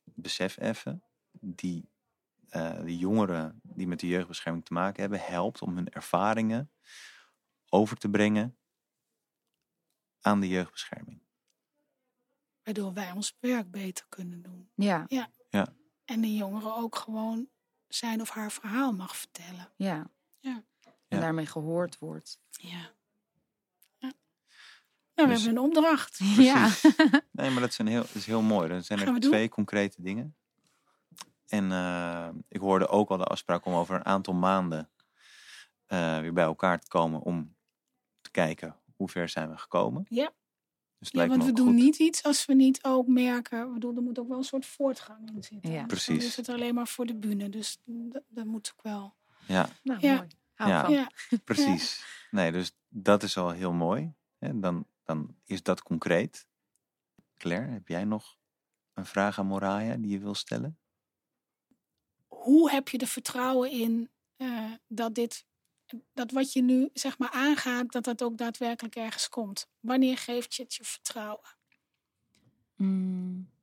besef 0.03 0.57
even, 0.57 1.03
die 1.31 1.89
uh, 2.49 2.79
de 2.79 2.97
jongeren 2.97 3.59
die 3.63 3.87
met 3.87 3.99
de 3.99 4.07
jeugdbescherming 4.07 4.65
te 4.65 4.73
maken 4.73 5.01
hebben, 5.01 5.19
helpt 5.19 5.61
om 5.61 5.75
hun 5.75 5.89
ervaringen 5.89 6.71
over 7.69 7.97
te 7.97 8.09
brengen 8.09 8.57
aan 10.21 10.39
de 10.39 10.47
jeugdbescherming. 10.47 11.24
Waardoor 12.65 12.93
wij 12.93 13.11
ons 13.11 13.37
werk 13.39 13.71
beter 13.71 14.05
kunnen 14.09 14.41
doen. 14.41 14.69
Ja. 14.75 15.05
ja. 15.07 15.29
ja. 15.49 15.67
En 16.05 16.21
de 16.21 16.35
jongeren 16.35 16.75
ook 16.75 16.95
gewoon 16.95 17.49
zijn 17.87 18.21
of 18.21 18.29
haar 18.29 18.51
verhaal 18.51 18.93
mag 18.93 19.17
vertellen. 19.17 19.71
Ja. 19.75 20.09
ja. 20.39 20.63
En 21.07 21.19
daarmee 21.19 21.45
gehoord 21.45 21.97
wordt. 21.99 22.39
Ja. 22.49 22.91
ja. 23.97 24.13
Nou, 25.15 25.27
we 25.29 25.33
dus, 25.33 25.43
hebben 25.43 25.63
een 25.63 25.69
opdracht. 25.69 26.17
Ja. 26.17 26.69
nee, 27.31 27.49
maar 27.49 27.61
dat, 27.61 27.73
zijn 27.73 27.87
heel, 27.87 28.01
dat 28.01 28.15
is 28.15 28.25
heel 28.25 28.41
mooi. 28.41 28.69
Er 28.69 28.83
zijn 28.83 28.99
er 28.99 29.19
twee 29.19 29.49
concrete 29.49 30.01
dingen. 30.01 30.35
En 31.47 31.71
uh, 31.71 32.29
ik 32.47 32.59
hoorde 32.59 32.87
ook 32.87 33.09
al 33.09 33.17
de 33.17 33.23
afspraak 33.23 33.65
om 33.65 33.73
over 33.73 33.95
een 33.95 34.05
aantal 34.05 34.33
maanden 34.33 34.89
uh, 35.87 36.19
weer 36.19 36.33
bij 36.33 36.43
elkaar 36.43 36.79
te 36.79 36.87
komen 36.87 37.21
om 37.21 37.55
te 38.21 38.31
kijken 38.31 38.75
hoe 38.95 39.09
ver 39.09 39.29
zijn 39.29 39.49
we 39.49 39.57
gekomen. 39.57 40.05
Ja. 40.09 40.31
Dus 41.11 41.21
ja, 41.21 41.27
want 41.27 41.43
we 41.43 41.53
doen 41.53 41.67
goed. 41.67 41.75
niet 41.75 41.97
iets 41.97 42.23
als 42.23 42.45
we 42.45 42.53
niet 42.53 42.83
ook 42.83 43.07
merken. 43.07 43.67
Ik 43.67 43.73
bedoel, 43.73 43.95
er 43.95 44.01
moet 44.01 44.19
ook 44.19 44.27
wel 44.27 44.37
een 44.37 44.43
soort 44.43 44.65
voortgang 44.65 45.31
in 45.35 45.43
zitten. 45.43 45.71
Ja. 45.71 45.85
Precies. 45.85 46.17
Dan 46.17 46.27
is 46.27 46.35
het 46.35 46.49
alleen 46.49 46.73
maar 46.75 46.87
voor 46.87 47.05
de 47.05 47.15
bühne. 47.15 47.49
Dus 47.49 47.77
dat, 47.85 48.23
dat 48.27 48.45
moet 48.45 48.73
ook 48.75 48.83
wel. 48.83 49.15
Ja. 49.47 49.69
Nou, 49.83 49.99
ja. 49.99 50.15
mooi. 50.15 50.27
Ja. 50.55 50.87
Ja. 50.87 51.11
Precies. 51.43 52.03
Nee, 52.31 52.51
dus 52.51 52.77
dat 52.87 53.23
is 53.23 53.37
al 53.37 53.51
heel 53.51 53.73
mooi. 53.73 54.13
En 54.39 54.61
dan, 54.61 54.87
dan 55.03 55.35
is 55.45 55.63
dat 55.63 55.83
concreet. 55.83 56.47
Claire, 57.37 57.71
heb 57.71 57.87
jij 57.87 58.03
nog 58.03 58.37
een 58.93 59.05
vraag 59.05 59.39
aan 59.39 59.45
Moraya 59.45 59.95
die 59.95 60.11
je 60.11 60.19
wil 60.19 60.35
stellen? 60.35 60.79
Hoe 62.27 62.71
heb 62.71 62.89
je 62.89 62.97
er 62.97 63.07
vertrouwen 63.07 63.71
in 63.71 64.09
uh, 64.37 64.71
dat 64.87 65.15
dit, 65.15 65.45
dat 66.13 66.31
wat 66.31 66.53
je 66.53 66.61
nu 66.61 66.89
zeg 66.93 67.17
maar 67.17 67.31
aangaat, 67.31 67.91
dat 67.91 68.03
dat 68.03 68.23
ook 68.23 68.37
daadwerkelijk 68.37 68.95
ergens 68.95 69.29
komt? 69.29 69.69
Wanneer 69.79 70.17
geeft 70.17 70.55
je 70.55 70.63
het 70.63 70.75
je 70.75 70.83
vertrouwen? 70.83 71.57
Hmm. 72.75 73.53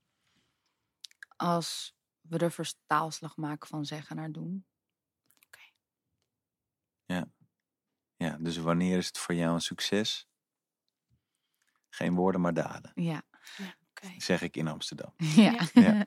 Als 1.37 1.95
we 2.21 2.39
de 2.39 2.51
verstaalslag 2.51 3.37
maken 3.37 3.69
van 3.69 3.85
zeggen 3.85 4.17
naar 4.17 4.33
doen. 4.33 4.67
Oké. 5.47 5.63
Ja. 7.05 7.31
ja, 8.17 8.37
dus 8.41 8.57
wanneer 8.57 8.99
is 8.99 9.07
het 9.07 9.19
voor 9.19 9.35
jou 9.35 9.55
een 9.55 9.61
succes? 9.61 10.29
Geen 11.89 12.15
woorden, 12.15 12.41
maar 12.41 12.55
daden. 12.55 12.93
Ja. 12.95 13.23
ja. 13.57 13.75
Zeg 14.19 14.43
ik 14.43 14.57
in 14.57 14.69
Amsterdam. 14.69 15.15
Ja. 15.17 15.69
ja. 15.73 16.07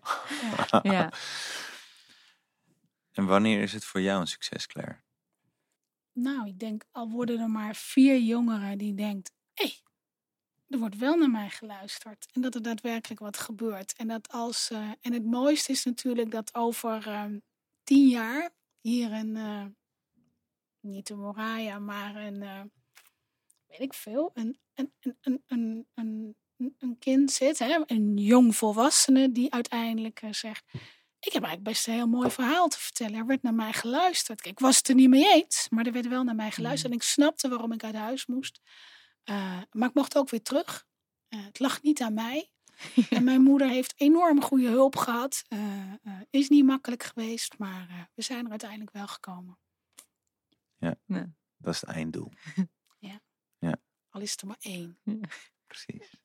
ja. 0.82 1.12
en 3.18 3.26
wanneer 3.26 3.62
is 3.62 3.74
het 3.74 3.86
voor 3.86 4.02
jou 4.02 4.22
een 4.22 4.28
succes, 4.28 4.68
Claire? 4.68 5.05
Nou, 6.16 6.48
ik 6.48 6.60
denk, 6.60 6.84
al 6.92 7.10
worden 7.10 7.40
er 7.40 7.50
maar 7.50 7.76
vier 7.76 8.20
jongeren 8.20 8.78
die 8.78 8.94
denkt, 8.94 9.32
hé, 9.54 9.66
hey, 9.66 9.76
er 10.68 10.80
wordt 10.80 10.98
wel 10.98 11.16
naar 11.16 11.30
mij 11.30 11.50
geluisterd. 11.50 12.28
En 12.34 12.42
dat 12.42 12.56
er 12.56 12.62
daadwerkelijk 12.62 13.20
wat 13.20 13.38
gebeurt. 13.38 13.96
En, 13.96 14.08
dat 14.08 14.32
als, 14.32 14.70
eh, 14.72 14.92
en 15.02 15.14
het 15.14 15.26
mooiste 15.26 15.72
is 15.72 15.86
natuurlijk 15.86 16.32
dat 16.32 16.56
over 16.56 17.08
ehm, 17.08 17.40
tien 17.84 18.08
jaar 18.08 18.50
hier 18.82 19.12
een, 19.12 19.36
eh, 19.36 19.66
niet 20.80 21.10
een 21.10 21.20
Moraya, 21.20 21.80
maar 21.80 22.16
een, 22.16 22.42
eh, 22.42 22.62
weet 23.68 23.80
ik 23.80 23.94
veel, 23.94 24.32
een, 24.34 24.58
een, 24.74 24.94
een, 25.22 25.44
een, 25.48 25.88
een, 25.94 26.36
een, 26.78 26.98
kind 27.00 27.32
zit, 27.32 27.60
hè, 27.60 27.82
een 27.86 28.18
jong 28.18 28.56
volwassene 28.56 29.32
die 29.32 29.52
uiteindelijk 29.54 30.22
zegt, 30.32 30.66
ik 31.26 31.34
heb 31.34 31.44
eigenlijk 31.44 31.64
best 31.64 31.88
een 31.88 31.94
heel 31.94 32.08
mooi 32.08 32.32
verhaal 32.32 32.68
te 32.68 32.80
vertellen. 32.80 33.16
Er 33.16 33.26
werd 33.26 33.42
naar 33.42 33.54
mij 33.54 33.74
geluisterd. 33.74 34.42
Kijk, 34.42 34.56
ik 34.56 34.64
was 34.64 34.78
het 34.78 34.88
er 34.88 34.96
niet 34.96 35.10
mee 35.10 35.34
eens, 35.34 35.68
maar 35.70 35.86
er 35.86 35.92
werd 35.92 36.08
wel 36.08 36.24
naar 36.24 36.36
mij 36.36 36.52
geluisterd. 36.52 36.92
En 36.92 36.98
ik 36.98 37.04
snapte 37.04 37.50
waarom 37.50 37.72
ik 37.72 37.84
uit 37.84 37.96
huis 37.96 38.26
moest. 38.26 38.62
Uh, 39.26 39.62
maar 39.72 39.90
ik 39.90 39.96
mocht 39.96 40.18
ook 40.18 40.30
weer 40.30 40.42
terug. 40.42 40.86
Uh, 41.30 41.46
het 41.46 41.60
lag 41.60 41.82
niet 41.82 42.02
aan 42.02 42.14
mij. 42.14 42.50
en 43.10 43.24
mijn 43.24 43.42
moeder 43.42 43.70
heeft 43.70 43.94
enorm 43.98 44.42
goede 44.42 44.68
hulp 44.68 44.96
gehad. 44.96 45.44
Uh, 45.50 45.94
is 46.30 46.50
niet 46.50 46.66
makkelijk 46.66 47.04
geweest, 47.04 47.58
maar 47.58 48.10
we 48.14 48.22
zijn 48.22 48.46
er 48.46 48.52
uiteindelijk 48.52 48.92
wel 48.92 49.08
gekomen. 49.08 49.60
Ja, 50.78 50.96
ja. 51.06 51.34
dat 51.58 51.74
is 51.74 51.82
het 51.82 51.90
einddoel. 51.90 52.32
ja. 53.10 53.22
ja. 53.58 53.76
Al 54.10 54.22
is 54.22 54.38
er 54.38 54.48
maar 54.48 54.60
één. 54.60 55.00
Precies. 55.68 56.20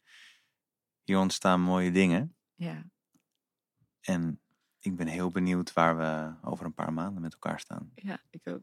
Hier 1.04 1.18
ontstaan 1.18 1.60
mooie 1.60 1.90
dingen. 1.90 2.36
Ja. 2.54 2.90
En 4.00 4.40
ik 4.80 4.96
ben 4.96 5.06
heel 5.06 5.30
benieuwd 5.30 5.72
waar 5.72 5.96
we 5.96 6.32
over 6.42 6.64
een 6.64 6.74
paar 6.74 6.92
maanden 6.92 7.22
met 7.22 7.32
elkaar 7.32 7.60
staan. 7.60 7.90
Ja, 7.94 8.18
ik 8.30 8.48
ook. 8.48 8.62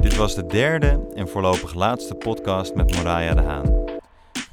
Dit 0.00 0.16
was 0.16 0.34
de 0.34 0.46
derde 0.46 1.08
en 1.14 1.28
voorlopig 1.28 1.74
laatste 1.74 2.14
podcast 2.14 2.74
met 2.74 2.96
Moraya 2.96 3.34
de 3.34 3.40
Haan. 3.40 3.84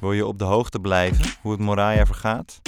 Wil 0.00 0.12
je 0.12 0.26
op 0.26 0.38
de 0.38 0.44
hoogte 0.44 0.80
blijven 0.80 1.24
hoe 1.42 1.52
het 1.52 1.60
Moraya 1.60 2.06
vergaat? 2.06 2.60